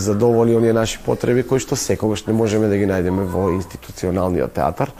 задоволи 0.00 0.56
оние 0.56 0.72
наши 0.72 1.04
потреби 1.04 1.44
кои 1.44 1.60
што 1.60 1.76
секогаш 1.76 2.24
не 2.24 2.32
можеме 2.32 2.72
да 2.72 2.80
ги 2.80 2.88
најдеме 2.88 3.28
во 3.28 3.50
институционалниот 3.60 4.56
театар. 4.56 4.96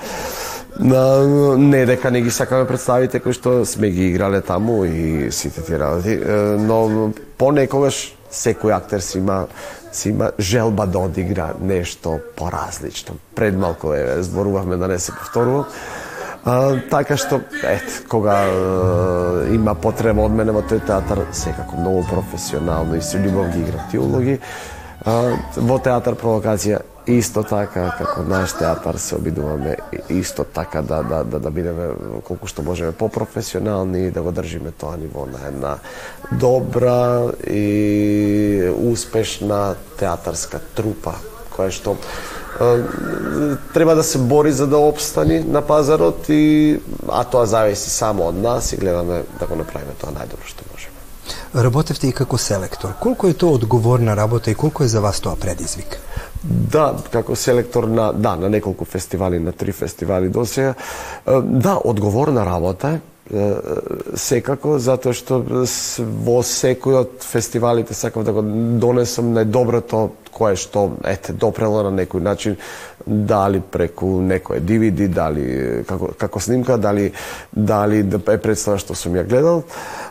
Не 0.78 1.86
дека 1.86 2.10
не 2.10 2.20
ги 2.22 2.30
сакаме 2.30 2.66
представите 2.66 3.18
кои 3.20 3.34
што 3.34 3.64
сме 3.66 3.90
ги 3.90 4.08
играле 4.12 4.40
таму 4.40 4.84
и 4.84 5.32
сите 5.32 5.62
ти 5.62 5.78
работи, 5.78 6.14
но 6.62 7.10
понекогаш 7.38 8.14
секој 8.30 8.76
актер 8.76 9.02
си 9.02 9.18
има 9.18 9.46
си 9.92 10.08
има 10.08 10.30
желба 10.38 10.86
да 10.86 10.98
одигра 10.98 11.54
нешто 11.60 12.18
поразлично. 12.36 13.16
Пред 13.34 13.58
малку 13.58 13.92
е 13.92 14.22
зборувавме 14.22 14.76
да 14.76 14.88
не 14.88 14.98
се 14.98 15.12
повторувам. 15.12 15.64
А, 16.44 16.80
така 16.90 17.16
што, 17.18 17.40
ет, 17.66 18.04
кога 18.08 18.36
е, 18.46 19.54
има 19.54 19.74
потреба 19.74 20.22
од 20.24 20.32
мене 20.32 20.54
во 20.54 20.62
тој 20.62 20.80
театар, 20.86 21.24
секако 21.34 21.76
многу 21.76 22.04
професионално 22.08 22.96
и 22.96 23.02
со 23.02 23.18
љубов 23.18 23.50
ги 23.52 23.64
играм 23.66 23.82
тие 23.90 24.00
улоги. 24.00 24.38
А, 25.04 25.34
во 25.56 25.78
театар 25.82 26.14
провокација 26.14 26.78
исто 27.08 27.42
така 27.42 27.88
како 27.98 28.22
наш 28.28 28.52
театар 28.58 28.96
се 29.00 29.16
обидуваме 29.16 29.76
исто 30.08 30.44
така 30.44 30.82
да 30.82 31.02
да 31.02 31.24
да 31.24 31.38
да 31.40 31.50
бидеме 31.50 31.88
колку 32.24 32.46
што 32.46 32.62
можеме 32.62 32.92
попрофесионални 32.92 34.06
и 34.06 34.10
да 34.10 34.22
го 34.22 34.32
држиме 34.32 34.70
тоа 34.70 34.96
ниво 34.96 35.26
на 35.26 35.46
една 35.48 35.78
добра 36.32 37.32
и 37.48 38.68
успешна 38.92 39.76
театарска 39.98 40.60
трупа 40.74 41.16
која 41.56 41.70
што 41.72 41.96
треба 43.74 43.94
да 43.94 44.02
се 44.02 44.18
бори 44.18 44.52
за 44.52 44.66
да 44.66 44.78
обстани 44.78 45.40
на 45.40 45.62
пазарот 45.62 46.28
и 46.28 46.80
а 47.08 47.24
тоа 47.24 47.46
зависи 47.46 47.90
само 47.90 48.28
од 48.28 48.36
нас 48.36 48.72
и 48.72 48.76
гледаме 48.76 49.22
да 49.40 49.46
го 49.46 49.56
направиме 49.56 49.96
тоа 50.00 50.12
најдобро 50.12 50.44
што 50.44 50.64
можеме. 50.72 50.94
Работевте 51.54 52.08
и 52.08 52.12
како 52.12 52.38
селектор. 52.38 52.92
Колку 53.00 53.28
е 53.28 53.34
тоа 53.34 53.56
одговорна 53.56 54.16
работа 54.16 54.50
и 54.50 54.54
колку 54.54 54.84
е 54.84 54.88
за 54.88 55.00
вас 55.00 55.20
тоа 55.20 55.36
предизвик? 55.36 56.00
Да, 56.42 56.92
како 57.10 57.34
селектор 57.36 57.84
на 57.84 58.12
да, 58.12 58.36
на 58.36 58.48
неколку 58.48 58.84
фестивали, 58.84 59.38
на 59.38 59.52
три 59.52 59.72
фестивали 59.72 60.28
до 60.28 60.46
сега. 60.46 60.74
Да, 61.42 61.78
одговорна 61.84 62.46
работа 62.46 62.98
е 62.98 63.00
секако 64.16 64.78
затоа 64.80 65.12
што 65.12 65.42
во 65.44 66.38
секој 66.46 67.00
од 67.02 67.26
фестивалите 67.26 67.94
сакав 67.94 68.24
да 68.24 68.32
го 68.32 68.42
донесам 68.80 69.34
најдоброто 69.36 70.08
кое 70.32 70.56
што 70.56 70.90
ете 71.04 71.32
допрело 71.32 71.82
на 71.82 71.94
некој 72.02 72.22
начин 72.22 72.56
дали 73.06 73.60
преку 73.60 74.18
некој 74.20 74.60
DVD, 74.60 75.08
дали 75.08 75.44
како 75.88 76.10
како 76.18 76.40
снимка, 76.40 76.76
дали 76.76 77.12
дали 77.52 78.02
да 78.02 78.20
е 78.32 78.38
представа 78.38 78.78
што 78.78 78.94
сум 78.94 79.16
ја 79.16 79.24
гледал, 79.28 79.62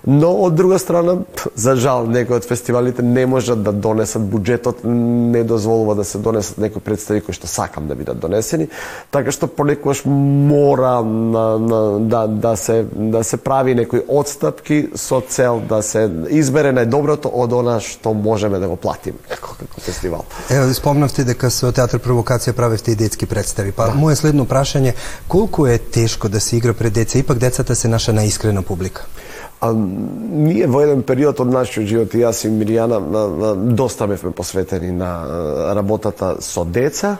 но 0.05 0.31
од 0.45 0.55
друга 0.55 0.79
страна 0.79 1.17
за 1.55 1.75
жал 1.75 2.07
некои 2.07 2.39
од 2.39 2.47
фестивалите 2.47 3.03
не 3.03 3.25
можат 3.25 3.61
да 3.63 3.71
донесат 3.71 4.21
буџетот 4.21 4.83
не 4.83 5.43
дозволува 5.43 5.95
да 5.95 6.03
се 6.03 6.17
донесат 6.17 6.57
некои 6.57 6.81
представи 6.81 7.21
кои 7.21 7.37
што 7.37 7.47
сакам 7.47 7.87
да 7.87 7.95
бидат 7.95 8.19
донесени, 8.19 8.69
така 9.11 9.31
што 9.31 9.47
понекогаш 9.47 10.05
мора 10.05 11.01
на, 11.03 11.45
на, 11.59 11.81
да 11.99 12.27
да 12.27 12.55
се 12.57 12.85
да 12.93 13.23
се 13.23 13.37
прави 13.37 13.75
некои 13.75 14.01
отстапки 14.07 14.89
со 14.95 15.21
цел 15.21 15.61
да 15.69 15.81
се 15.83 16.07
избере 16.29 16.73
најдоброто 16.73 17.29
од 17.33 17.53
она 17.53 17.79
што 17.79 18.13
можеме 18.13 18.59
да 18.59 18.67
го 18.67 18.75
платиме 18.75 19.19
како, 19.29 19.53
како 19.59 19.81
фестивал. 19.81 20.06
Ево, 20.49 20.73
спомнавте 20.73 21.23
дека 21.27 21.49
со 21.51 21.71
театар 21.71 22.01
провокација 22.03 22.53
правевте 22.55 22.91
и 22.91 22.95
детски 22.95 23.25
представи. 23.25 23.71
Па, 23.71 23.89
да. 23.91 23.97
моје 23.97 24.15
следно 24.15 24.45
прашање, 24.45 24.95
колку 25.27 25.67
е 25.67 25.77
тешко 25.77 26.29
да 26.29 26.39
се 26.39 26.57
игра 26.57 26.73
пред 26.73 26.93
деца? 26.93 27.19
Ипак 27.19 27.37
децата 27.37 27.75
се 27.75 27.87
наша 27.87 28.13
наискрена 28.13 28.61
публика. 28.63 29.05
А, 29.61 29.73
ние 29.73 30.67
во 30.67 30.83
еден 30.85 31.01
период 31.03 31.39
од 31.41 31.49
нашиот 31.49 31.87
живот, 31.89 32.13
и 32.13 32.21
јас 32.21 32.45
и 32.45 32.51
Миријана, 32.53 32.99
доста 33.73 34.07
бевме 34.07 34.31
посветени 34.31 34.91
на 34.91 35.73
работата 35.75 36.35
со 36.41 36.65
деца, 36.65 37.17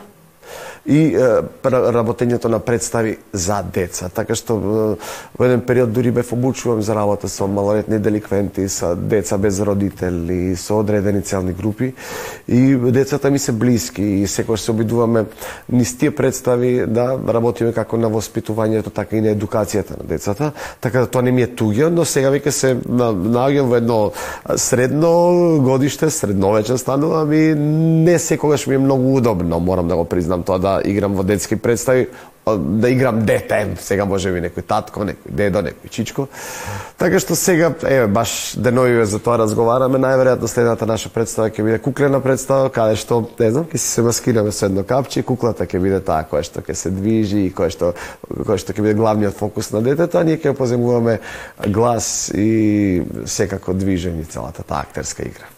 и 0.86 1.16
работењето 1.64 2.48
на 2.48 2.58
представи 2.58 3.16
за 3.32 3.62
деца. 3.62 4.08
Така 4.08 4.34
што 4.34 4.56
во 4.58 5.44
еден 5.44 5.60
период 5.60 5.92
дури 5.92 6.10
бев 6.10 6.32
обучувам 6.32 6.82
за 6.82 6.94
работа 6.94 7.28
со 7.28 7.46
малолетни 7.46 7.98
деликвенти, 7.98 8.68
со 8.68 8.94
деца 8.94 9.38
без 9.38 9.60
родители, 9.60 10.56
со 10.56 10.78
одредени 10.78 11.22
целни 11.22 11.52
групи 11.52 11.94
и 12.48 12.76
децата 12.76 13.30
ми 13.30 13.38
се 13.38 13.52
блиски 13.52 14.02
и 14.02 14.26
секогаш 14.26 14.60
се 14.60 14.70
обидуваме 14.70 15.24
низ 15.72 15.98
тие 15.98 16.10
представи 16.10 16.86
да 16.86 17.18
работиме 17.28 17.72
како 17.72 17.96
на 17.96 18.10
воспитувањето, 18.10 18.92
така 18.94 19.16
и 19.16 19.20
на 19.20 19.34
едукацијата 19.34 19.98
на 19.98 20.04
децата. 20.08 20.52
Така 20.80 21.00
да 21.00 21.06
тоа 21.06 21.22
не 21.22 21.32
ми 21.32 21.42
е 21.42 21.48
туѓе, 21.48 21.88
но 21.88 22.04
сега 22.04 22.30
веќе 22.32 22.50
се 22.50 22.74
наоѓам 22.76 23.70
во 23.70 23.76
едно 23.76 23.98
средно 24.56 25.10
годиште, 25.64 26.10
средновечен 26.10 26.78
станувам 26.78 27.32
и 27.32 27.54
не 27.54 28.18
секогаш 28.18 28.66
ми 28.66 28.74
е 28.74 28.78
многу 28.78 29.16
удобно, 29.16 29.60
морам 29.60 29.88
да 29.88 29.96
го 29.96 30.04
признам 30.04 30.42
тоа 30.42 30.58
да 30.58 30.67
Да 30.68 30.80
играм 30.84 31.14
во 31.14 31.22
детски 31.24 31.56
представи, 31.56 32.08
да 32.56 32.90
играм 32.90 33.24
дете, 33.24 33.66
сега 33.80 34.04
може 34.04 34.32
би 34.32 34.40
некој 34.40 34.64
татко, 34.66 35.04
некој 35.04 35.34
дедо, 35.36 35.60
некој 35.64 35.90
чичко. 35.92 36.26
Така 36.98 37.20
што 37.20 37.36
сега, 37.36 37.70
еве, 37.84 38.06
баш 38.06 38.54
деновиве 38.56 39.04
за 39.06 39.20
тоа 39.22 39.38
разговараме, 39.42 40.00
најверојатно 40.00 40.48
следната 40.48 40.86
наша 40.86 41.10
представа 41.12 41.50
ќе 41.50 41.64
биде 41.66 41.80
куклена 41.82 42.20
представа, 42.24 42.70
каде 42.72 42.96
што, 42.96 43.20
не 43.40 43.50
знам, 43.52 43.68
ќе 43.68 43.82
се 43.82 44.04
маскираме 44.06 44.52
со 44.52 44.66
едно 44.70 44.84
капче, 44.88 45.22
куклата 45.22 45.66
ќе 45.68 45.82
биде 45.82 46.00
таа 46.00 46.24
која 46.30 46.46
што 46.46 46.64
ќе 46.64 46.78
се 46.78 46.94
движи 46.94 47.46
и 47.46 47.52
која 47.52 47.74
што 47.74 47.92
која 48.30 48.58
што 48.60 48.72
ќе 48.72 48.86
биде 48.86 48.96
главниот 49.00 49.36
фокус 49.36 49.72
на 49.74 49.84
детето, 49.84 50.18
а 50.18 50.24
ние 50.24 50.40
ќе 50.40 50.56
поземуваме 50.56 51.18
глас 51.68 52.30
и 52.34 53.02
секако 53.26 53.76
движење 53.76 54.28
целата 54.28 54.64
таа 54.64 54.86
актерска 54.88 55.26
игра. 55.28 55.57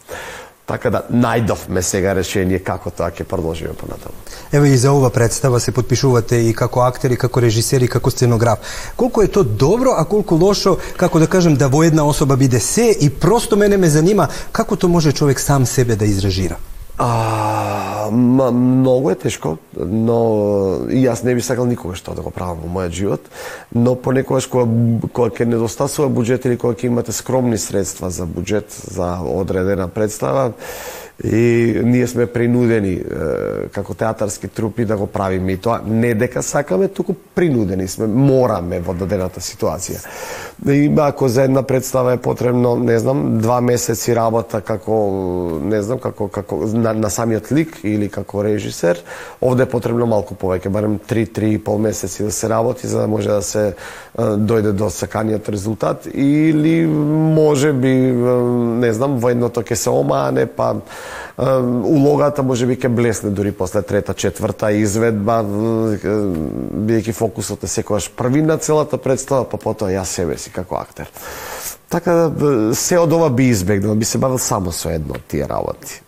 Така 0.70 0.90
да 0.90 1.00
најдовме 1.10 1.82
сега 1.82 2.12
решение 2.14 2.60
како 2.62 2.92
тоа 2.94 3.10
ќе 3.10 3.24
продолжиме 3.26 3.74
понатаму. 3.74 4.14
Ево 4.52 4.70
и 4.70 4.76
за 4.78 4.92
ова 4.94 5.10
представа 5.10 5.60
се 5.60 5.74
подпишувате 5.74 6.38
и 6.46 6.54
како 6.54 6.84
актери, 6.86 7.16
како 7.18 7.42
режисери, 7.42 7.88
како 7.88 8.10
сценограф. 8.10 8.58
Колку 8.96 9.22
е 9.22 9.28
то 9.28 9.42
добро, 9.42 9.96
а 9.98 10.04
колку 10.04 10.38
лошо, 10.38 10.76
како 10.96 11.18
да 11.18 11.26
кажем, 11.26 11.56
да 11.56 11.68
во 11.68 11.82
една 11.82 12.06
особа 12.06 12.36
биде 12.36 12.60
се 12.60 12.90
и 13.00 13.10
просто 13.10 13.56
мене 13.56 13.76
ме 13.76 13.90
занима 13.90 14.28
како 14.52 14.76
то 14.76 14.88
може 14.88 15.12
човек 15.12 15.40
сам 15.40 15.66
себе 15.66 15.96
да 15.96 16.06
изражира? 16.06 16.56
А, 17.02 18.10
ма, 18.10 18.50
многу 18.50 19.10
е 19.10 19.14
тешко, 19.14 19.54
но 19.72 20.84
и 20.92 21.00
јас 21.00 21.22
не 21.24 21.32
би 21.32 21.40
сакал 21.40 21.64
никогаш 21.64 22.02
тоа 22.04 22.12
да 22.12 22.20
го 22.20 22.28
правам 22.28 22.60
во 22.60 22.68
мојот 22.68 22.92
живот, 22.92 23.30
но 23.72 23.94
понекогаш 23.96 24.50
кога, 24.52 24.68
кога 25.08 25.32
ќе 25.32 25.48
недостасува 25.48 26.10
буџет 26.12 26.44
или 26.44 26.60
кога 26.60 26.76
ќе 26.76 26.90
имате 26.92 27.16
скромни 27.16 27.56
средства 27.56 28.10
за 28.12 28.28
буџет 28.28 28.68
за 28.68 29.16
одредена 29.24 29.88
представа, 29.88 30.52
и 31.24 31.80
ние 31.84 32.06
сме 32.06 32.26
принудени 32.26 33.02
како 33.72 33.94
театарски 33.94 34.48
трупи 34.48 34.84
да 34.84 34.96
го 34.96 35.06
правиме 35.06 35.52
и 35.52 35.56
тоа 35.56 35.80
не 35.86 36.14
дека 36.14 36.42
сакаме, 36.42 36.88
туку 36.88 37.14
принудени 37.34 37.88
сме, 37.88 38.06
мораме 38.06 38.80
во 38.80 38.94
дадената 38.94 39.40
ситуација. 39.40 40.00
И 40.68 40.88
ако 40.96 41.28
за 41.28 41.42
една 41.42 41.62
представа 41.62 42.12
е 42.12 42.16
потребно, 42.16 42.76
не 42.76 42.98
знам, 42.98 43.38
два 43.38 43.60
месеци 43.60 44.16
работа 44.16 44.60
како 44.60 45.60
не 45.62 45.82
знам 45.82 45.98
како 45.98 46.28
како 46.28 46.64
на, 46.72 46.94
на 46.94 47.10
самиот 47.10 47.52
лик 47.52 47.76
или 47.84 48.08
како 48.08 48.44
режисер, 48.44 49.02
овде 49.40 49.62
е 49.68 49.70
потребно 49.70 50.06
малку 50.06 50.34
повеќе, 50.34 50.68
барем 50.68 50.98
3 50.98 51.28
3 51.36 51.58
пол 51.64 51.78
месеци 51.78 52.24
да 52.24 52.32
се 52.32 52.48
работи 52.48 52.86
за 52.86 53.00
да 53.00 53.08
може 53.08 53.28
да 53.28 53.42
се 53.42 53.74
дојде 54.18 54.72
до 54.72 54.90
саканиот 54.90 55.48
резултат 55.48 56.08
или 56.14 56.86
може 56.86 57.72
би 57.72 57.92
не 58.80 58.92
знам 58.92 59.18
во 59.20 59.30
едното 59.30 59.62
ќе 59.62 59.74
се 59.74 59.90
омане 59.90 60.46
па 60.46 60.74
улогата 61.84 62.42
може 62.42 62.66
би 62.66 62.76
ќе 62.76 62.88
блесне 62.88 63.30
дури 63.30 63.52
после 63.52 63.82
трета, 63.82 64.14
четврта 64.14 64.70
изведба, 64.76 65.40
бидејќи 65.44 67.16
фокусот 67.16 67.64
е 67.64 67.70
секогаш 67.70 68.10
први 68.16 68.42
на 68.42 68.58
целата 68.58 68.98
представа, 68.98 69.44
па 69.44 69.56
потоа 69.56 69.90
јас 69.94 70.12
себе 70.20 70.38
си 70.38 70.52
како 70.52 70.76
актер. 70.80 71.10
Така 71.90 72.28
да 72.30 72.74
се 72.74 72.98
од 72.98 73.12
ова 73.12 73.30
би 73.30 73.50
избегнал, 73.50 73.94
би 73.94 74.04
се 74.04 74.18
бавил 74.18 74.38
само 74.38 74.72
со 74.72 74.90
едно 74.94 75.18
од 75.18 75.26
тие 75.28 75.48
работи 75.48 76.02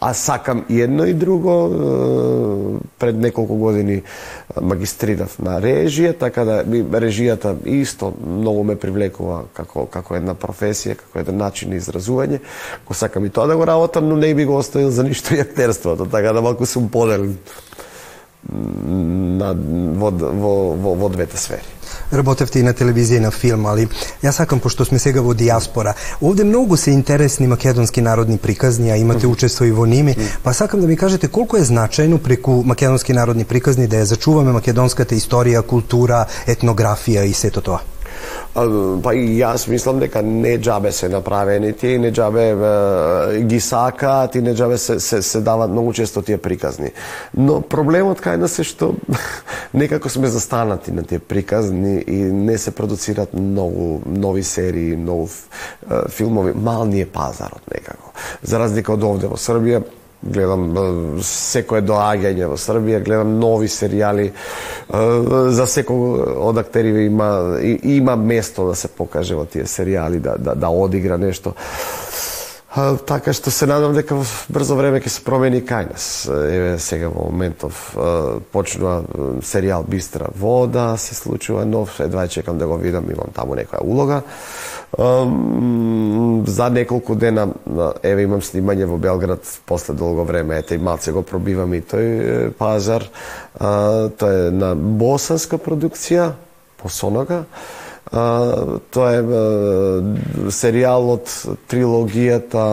а 0.00 0.14
сакам 0.14 0.64
и 0.68 0.80
едно 0.80 1.04
и 1.04 1.14
друго. 1.14 1.70
Пред 2.98 3.16
неколку 3.16 3.54
години 3.54 4.02
магистрирав 4.60 5.38
на 5.38 5.58
режија, 5.60 6.14
така 6.18 6.44
да 6.44 6.62
режијата 7.00 7.56
исто 7.66 8.12
многу 8.26 8.64
ме 8.64 8.76
привлекува 8.76 9.44
како 9.54 9.86
како 9.86 10.16
една 10.16 10.34
професија, 10.34 10.96
како 10.96 11.18
еден 11.18 11.36
начин 11.36 11.70
на 11.70 11.80
изразување. 11.80 12.40
Го 12.86 12.94
сакам 12.94 13.24
и 13.24 13.30
тоа 13.30 13.46
да 13.46 13.56
го 13.56 13.66
работам, 13.66 14.08
но 14.08 14.16
не 14.16 14.34
би 14.34 14.44
го 14.44 14.56
оставил 14.56 14.90
за 14.90 15.04
ништо 15.04 15.34
и 15.34 15.40
актерството, 15.40 16.06
така 16.06 16.32
да 16.32 16.42
малку 16.42 16.66
сум 16.66 16.88
поделен 16.88 17.36
на, 18.48 19.54
во, 19.98 20.10
во, 20.10 20.52
во, 20.74 20.94
во 20.94 21.08
двете 21.08 21.36
сфери 21.36 21.75
работевте 22.12 22.60
и 22.60 22.62
на 22.62 22.74
телевизија 22.74 23.16
и 23.16 23.24
на 23.24 23.30
филм, 23.30 23.66
али 23.66 23.88
јас 24.22 24.40
сакам, 24.42 24.60
пошто 24.60 24.84
сме 24.84 24.98
сега 24.98 25.22
во 25.22 25.34
диаспора, 25.34 25.94
овде 26.20 26.44
многу 26.44 26.76
се 26.76 26.90
интересни 26.90 27.46
македонски 27.46 28.00
народни 28.00 28.38
приказни, 28.38 28.90
а 28.90 28.96
имате 28.96 29.26
учество 29.26 29.64
и 29.64 29.72
во 29.72 29.86
ними, 29.86 30.16
па 30.42 30.54
сакам 30.54 30.80
да 30.80 30.86
ми 30.86 30.96
кажете 30.96 31.28
колку 31.28 31.56
е 31.56 31.64
значајно 31.64 32.18
преку 32.18 32.62
македонски 32.64 33.12
народни 33.12 33.44
приказни 33.44 33.86
да 33.86 33.96
ја 33.96 34.12
зачуваме 34.14 34.52
македонската 34.52 35.14
историја, 35.14 35.62
култура, 35.62 36.26
етнографија 36.46 37.24
и 37.26 37.32
сето 37.34 37.60
тоа. 37.60 37.95
Па 38.54 39.12
и 39.14 39.36
јас 39.36 39.66
мислам 39.68 40.00
дека 40.00 40.22
не 40.22 40.56
джабе 40.58 40.92
се 40.92 41.08
направени 41.08 41.72
тие 41.72 41.96
и 41.96 41.98
не 41.98 42.12
џабе 42.12 42.46
ги 43.44 43.60
сакаат 43.60 44.34
и 44.34 44.42
не 44.42 44.54
джабе 44.54 44.78
се, 44.78 45.00
се, 45.00 45.22
се 45.22 45.40
дават 45.40 45.70
многу 45.70 45.92
често 45.92 46.22
тие 46.22 46.38
приказни. 46.38 46.90
Но 47.36 47.60
проблемот 47.60 48.20
кај 48.24 48.40
нас 48.40 48.58
е 48.58 48.64
што 48.64 48.94
некако 49.74 50.08
сме 50.08 50.28
застанати 50.32 50.92
на 50.92 51.02
тие 51.02 51.18
приказни 51.18 52.00
и 52.06 52.16
не 52.32 52.58
се 52.58 52.70
продуцират 52.70 53.34
многу 53.34 54.00
нови 54.06 54.42
серии, 54.42 54.96
многу 54.96 55.28
филмови. 56.08 56.52
Мал 56.52 56.84
ни 56.84 57.00
е 57.00 57.06
пазарот 57.06 57.62
некако. 57.74 58.12
За 58.42 58.58
разлика 58.58 58.92
од 58.92 59.04
овде 59.04 59.28
во 59.28 59.36
Србија, 59.36 59.82
гледам 60.32 61.18
секое 61.22 61.82
доаѓање 61.86 62.48
во 62.50 62.58
Србија, 62.60 63.02
гледам 63.04 63.36
нови 63.40 63.68
серијали, 63.70 64.30
за 65.58 65.66
секој 65.70 66.38
од 66.48 66.62
актериве 66.62 67.06
има 67.06 67.30
има 67.82 68.16
место 68.16 68.68
да 68.68 68.74
се 68.74 68.88
покаже 68.88 69.34
во 69.34 69.44
тие 69.44 69.64
серијали, 69.64 70.20
да, 70.20 70.36
да, 70.38 70.54
да 70.54 70.68
одигра 70.68 71.18
нешто. 71.18 71.54
А, 72.76 72.96
така 73.00 73.32
што 73.32 73.48
се 73.48 73.64
надам 73.64 73.94
дека 73.96 74.18
во 74.18 74.24
брзо 74.52 74.74
време 74.76 74.98
ќе 75.00 75.08
се 75.08 75.22
промени 75.24 75.62
кај 75.64 75.86
нас. 75.94 76.06
Еве 76.28 76.74
сега 76.76 77.08
во 77.08 77.30
моментов 77.30 77.94
почнува 78.52 78.98
серијал 79.40 79.86
Бистра 79.88 80.28
вода, 80.36 80.90
се 81.00 81.16
случува 81.16 81.64
нов, 81.64 81.94
едва 82.04 82.26
чекам 82.28 82.58
да 82.58 82.68
го 82.68 82.76
видам, 82.76 83.08
имам 83.08 83.32
таму 83.32 83.56
некоја 83.56 83.80
улога. 83.80 84.20
За 86.52 86.68
неколку 86.68 87.16
дена, 87.16 87.48
еве 88.02 88.28
имам 88.28 88.44
снимање 88.44 88.84
во 88.92 89.00
Белград 89.00 89.48
после 89.64 89.96
долго 89.96 90.28
време, 90.28 90.58
ете 90.60 90.76
и 90.76 90.78
малце 90.78 91.16
го 91.16 91.24
пробивам 91.24 91.72
и 91.72 91.80
тој 91.80 92.52
пазар. 92.60 93.08
Тоа 93.56 94.36
е 94.36 94.52
на 94.52 94.74
босанска 94.76 95.56
продукција, 95.56 96.34
по 96.76 96.92
Сонога 96.92 97.46
тоа 98.10 99.12
е 99.12 99.22
серијал 100.54 101.14
од 101.16 101.32
трилогијата 101.70 102.66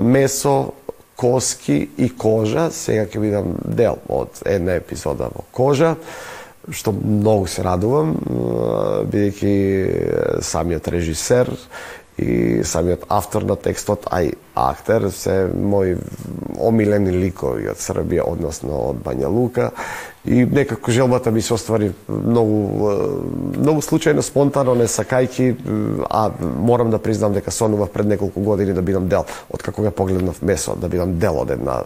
Месо, 0.00 0.72
Коски 1.16 1.80
и 1.96 2.08
Кожа. 2.18 2.70
Сега 2.74 3.06
ќе 3.06 3.20
видам 3.22 3.56
дел 3.64 4.00
од 4.08 4.42
една 4.48 4.78
епизода 4.80 5.28
во 5.34 5.44
Кожа 5.52 5.96
што 6.70 6.92
многу 6.94 7.48
се 7.50 7.64
радувам, 7.66 8.14
бидејќи 9.10 10.42
самиот 10.46 10.88
режисер 10.94 11.50
и 12.22 12.62
самиот 12.64 13.08
автор 13.10 13.42
на 13.48 13.56
текстот, 13.56 14.06
а 14.10 14.22
и 14.22 14.32
актер, 14.54 15.10
се 15.10 15.50
мои 15.54 15.96
омилени 16.60 17.12
ликови 17.12 17.68
од 17.72 17.80
Србија, 17.80 18.26
односно 18.26 18.88
од 18.92 19.02
Бања 19.04 19.30
Лука. 19.32 19.70
И 20.24 20.44
некако 20.46 20.90
желбата 20.90 21.30
ми 21.30 21.42
се 21.42 21.54
оствари 21.54 21.88
многу 22.08 22.90
многу 23.58 23.80
случајно 23.82 24.22
спонтано 24.22 24.74
не 24.78 24.86
сакајки 24.86 25.56
а 26.10 26.30
морам 26.40 26.90
да 26.90 26.98
признам 27.02 27.32
дека 27.32 27.50
сонував 27.50 27.90
пред 27.90 28.06
неколку 28.06 28.40
години 28.40 28.72
да 28.72 28.82
бидам 28.82 29.08
дел 29.08 29.24
од 29.50 29.62
како 29.62 29.82
ја 29.82 29.90
погледнав 29.90 30.38
месо 30.42 30.76
да 30.78 30.88
бидам 30.88 31.18
дел 31.18 31.40
од 31.42 31.50
една 31.50 31.80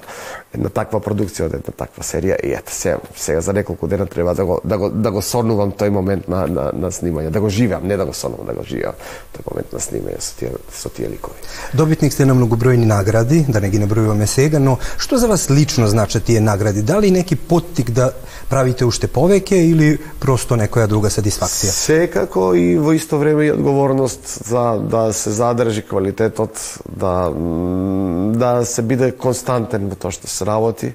една 0.52 0.68
таква 0.68 1.00
продукција 1.00 1.46
од 1.46 1.54
една 1.54 1.72
таква 1.76 2.04
серија. 2.04 2.36
И 2.44 2.52
ете 2.52 2.72
се 2.72 2.96
сега 3.16 3.40
за 3.40 3.52
неколку 3.52 3.88
дена 3.88 4.06
треба 4.06 4.34
да 4.34 4.44
го 4.44 4.60
да 4.64 4.78
го 4.78 4.90
да 4.90 5.10
го 5.10 5.22
сонувам 5.22 5.72
тој 5.72 5.88
момент 5.88 6.28
на 6.28 6.46
на 6.46 6.72
на 6.74 6.92
снимање. 6.92 7.30
Да 7.30 7.40
го 7.40 7.48
живеам 7.48 7.88
не 7.88 7.96
да 7.96 8.04
го 8.04 8.12
сонувам 8.12 8.46
да 8.46 8.52
го 8.52 8.62
живеам 8.62 9.00
тој 9.32 9.48
момент 9.50 9.72
на 9.72 9.80
снимање 9.80 10.20
со 10.20 10.36
тие 10.36 10.52
со 10.72 10.88
тие 10.88 11.08
ликови. 11.08 11.40
Добитник 11.74 12.12
сте 12.12 12.26
на 12.26 12.34
многу 12.34 12.55
многобројни 12.56 12.86
награди 12.86 13.44
да 13.48 13.60
не 13.60 13.70
ги 13.70 13.78
набројуваме 13.78 14.26
сега 14.26 14.58
но 14.58 14.78
што 14.98 15.18
за 15.18 15.28
вас 15.28 15.50
лично 15.50 15.88
значат 15.88 16.24
тие 16.24 16.40
награди 16.40 16.82
дали 16.82 17.10
неки 17.10 17.36
поттик 17.36 17.90
да 17.90 18.12
правите 18.48 18.84
уште 18.84 19.08
повеќе 19.08 19.54
или 19.54 19.98
просто 20.20 20.56
некоја 20.56 20.86
друга 20.86 21.08
сатисфакција? 21.10 21.70
Секако 21.70 22.54
и 22.54 22.76
во 22.78 22.92
исто 22.96 23.18
време 23.18 23.46
и 23.46 23.52
одговорност 23.52 24.48
за 24.48 24.78
да 24.80 25.12
се 25.12 25.30
задржи 25.30 25.82
квалитетот, 25.82 26.58
да 26.88 27.30
да 27.30 28.64
се 28.64 28.82
биде 28.82 29.12
константен 29.12 29.88
во 29.88 29.96
тоа 29.96 30.10
што 30.10 30.28
се 30.28 30.44
работи 30.44 30.94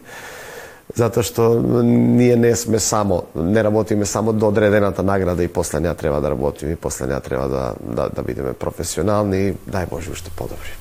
затоа 0.95 1.23
што 1.23 1.61
ние 1.83 2.35
не 2.35 2.55
сме 2.55 2.79
само, 2.79 3.23
не 3.35 3.63
работиме 3.63 4.05
само 4.05 4.33
до 4.33 4.47
одредената 4.47 5.03
награда 5.03 5.43
и 5.43 5.47
после 5.47 5.79
неа 5.79 5.95
треба 5.95 6.21
да 6.21 6.29
работиме 6.29 6.71
и 6.71 6.75
после 6.75 7.07
неа 7.07 7.19
треба 7.19 7.47
да, 7.47 7.73
да, 7.79 8.09
да 8.09 8.23
бидеме 8.23 8.53
професионални 8.53 9.47
и 9.47 9.53
дај 9.69 9.89
Боже 9.89 10.11
уште 10.11 10.31
подобри. 10.35 10.80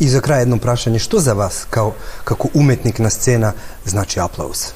И 0.00 0.08
за 0.08 0.20
крај 0.20 0.46
едно 0.46 0.58
прашање, 0.62 0.98
што 1.02 1.18
за 1.18 1.34
вас, 1.34 1.66
као, 1.70 1.92
како 2.24 2.50
уметник 2.54 2.98
на 2.98 3.10
сцена, 3.10 3.54
значи 3.84 4.20
аплауз? 4.20 4.72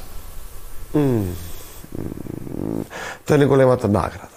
Тоа 3.26 3.34
е 3.34 3.38
неголемата 3.38 3.88
награда 3.88 4.28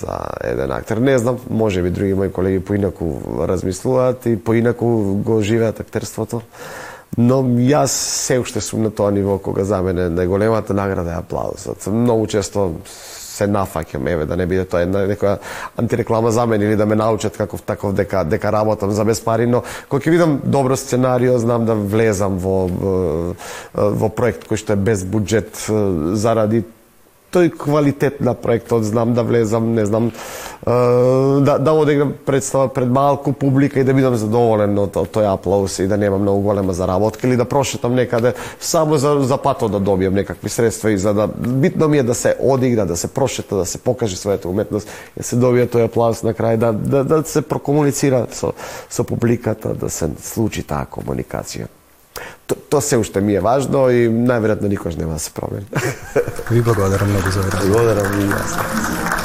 за 0.00 0.18
еден 0.44 0.72
актер. 0.72 0.96
Не 0.96 1.18
знам, 1.18 1.38
може 1.50 1.82
би 1.82 1.90
други 1.90 2.14
мои 2.14 2.32
колеги 2.32 2.60
поинаку 2.60 3.20
размислуваат 3.48 4.26
и 4.26 4.36
поинаку 4.44 4.86
го 5.14 5.42
живеат 5.42 5.80
актерството. 5.80 6.42
Но 7.18 7.42
јас 7.42 7.90
се 7.90 8.38
уште 8.38 8.60
сум 8.60 8.82
на 8.82 8.90
тоа 8.90 9.10
ниво 9.10 9.38
кога 9.38 9.64
за 9.64 9.82
мене 9.82 10.06
најголемата 10.14 10.70
награда 10.70 11.10
е 11.10 11.18
аплаузот. 11.18 11.86
Многу 11.86 12.26
често 12.26 12.74
се 13.30 13.46
нафаќам, 13.46 14.08
еве 14.10 14.26
да 14.26 14.36
не 14.36 14.46
биде 14.50 14.64
тоа 14.64 14.82
една 14.82 15.04
некоја 15.08 15.38
антиреклама 15.78 16.32
за 16.34 16.46
мене 16.46 16.64
или 16.64 16.76
да 16.76 16.86
ме 16.86 16.98
научат 16.98 17.36
каков 17.36 17.62
таков 17.62 17.94
дека 17.94 18.24
дека 18.24 18.52
работам 18.52 18.90
за 18.90 19.04
без 19.04 19.20
пари, 19.24 19.46
но 19.46 19.62
кога 19.88 20.02
ќе 20.02 20.10
видам 20.10 20.40
добро 20.44 20.76
сценарио, 20.76 21.38
знам 21.38 21.64
да 21.66 21.74
влезам 21.74 22.38
во 22.38 22.66
во 23.74 24.08
проект 24.08 24.48
кој 24.50 24.58
што 24.58 24.74
е 24.74 24.82
без 24.82 25.04
буџет 25.04 25.66
заради 26.18 26.64
тој 27.32 27.50
квалитет 27.56 28.20
на 28.20 28.34
проектот, 28.34 28.84
знам 28.84 29.14
да 29.14 29.22
влезам, 29.22 29.74
не 29.74 29.86
знам, 29.86 30.10
да, 30.66 31.58
да 31.58 31.72
одиграм 31.72 32.12
представа 32.26 32.68
пред 32.68 32.88
малку 32.88 33.32
публика 33.32 33.80
и 33.80 33.84
да 33.84 33.94
бидам 33.94 34.16
задоволен 34.16 34.78
од 34.78 34.96
тој 34.96 35.30
аплауз 35.32 35.78
и 35.80 35.88
да 35.88 35.96
немам 35.96 36.22
многу 36.22 36.42
голема 36.42 36.74
заработка 36.74 37.28
или 37.28 37.36
да 37.36 37.44
прошетам 37.44 37.94
некаде 37.94 38.34
само 38.60 38.98
за, 38.98 39.20
за 39.22 39.38
пато 39.38 39.68
да 39.68 39.80
добијам 39.80 40.14
некакви 40.14 40.48
средства 40.48 40.92
и 40.92 40.98
за 40.98 41.14
да 41.14 41.28
битно 41.28 41.88
ми 41.88 41.98
е 41.98 42.02
да 42.02 42.14
се 42.14 42.36
одигра, 42.40 42.86
да 42.86 42.96
се 42.96 43.08
прошета, 43.08 43.56
да 43.56 43.66
се 43.66 43.78
покаже 43.78 44.16
својата 44.16 44.46
уметност, 44.46 44.88
да 45.16 45.22
се 45.22 45.36
добие 45.36 45.66
тој 45.66 45.88
аплауз 45.88 46.22
на 46.22 46.34
крај, 46.34 46.56
да, 46.56 46.72
да, 46.72 47.04
да 47.04 47.24
се 47.24 47.42
прокомуницира 47.42 48.26
со, 48.32 48.52
со 48.90 49.04
публиката, 49.04 49.74
да 49.74 49.90
се 49.90 50.10
случи 50.22 50.62
таа 50.62 50.86
комуникација. 50.90 51.79
то, 52.47 52.55
то 52.55 52.81
се 52.81 52.97
уште 52.97 53.21
ми 53.21 53.35
е 53.35 53.41
важно 53.41 53.89
и 53.89 54.07
најверојатно 54.09 54.69
никош 54.69 54.95
нема 54.95 55.17
да 55.17 55.19
се 55.19 55.31
промени. 55.33 55.65
Ви 56.51 56.61
благодарам 56.61 57.09
многу 57.09 57.31
за 57.31 57.41
време. 57.41 57.71
Благодарам 57.71 58.19
и 58.21 58.29
јас. 58.29 59.18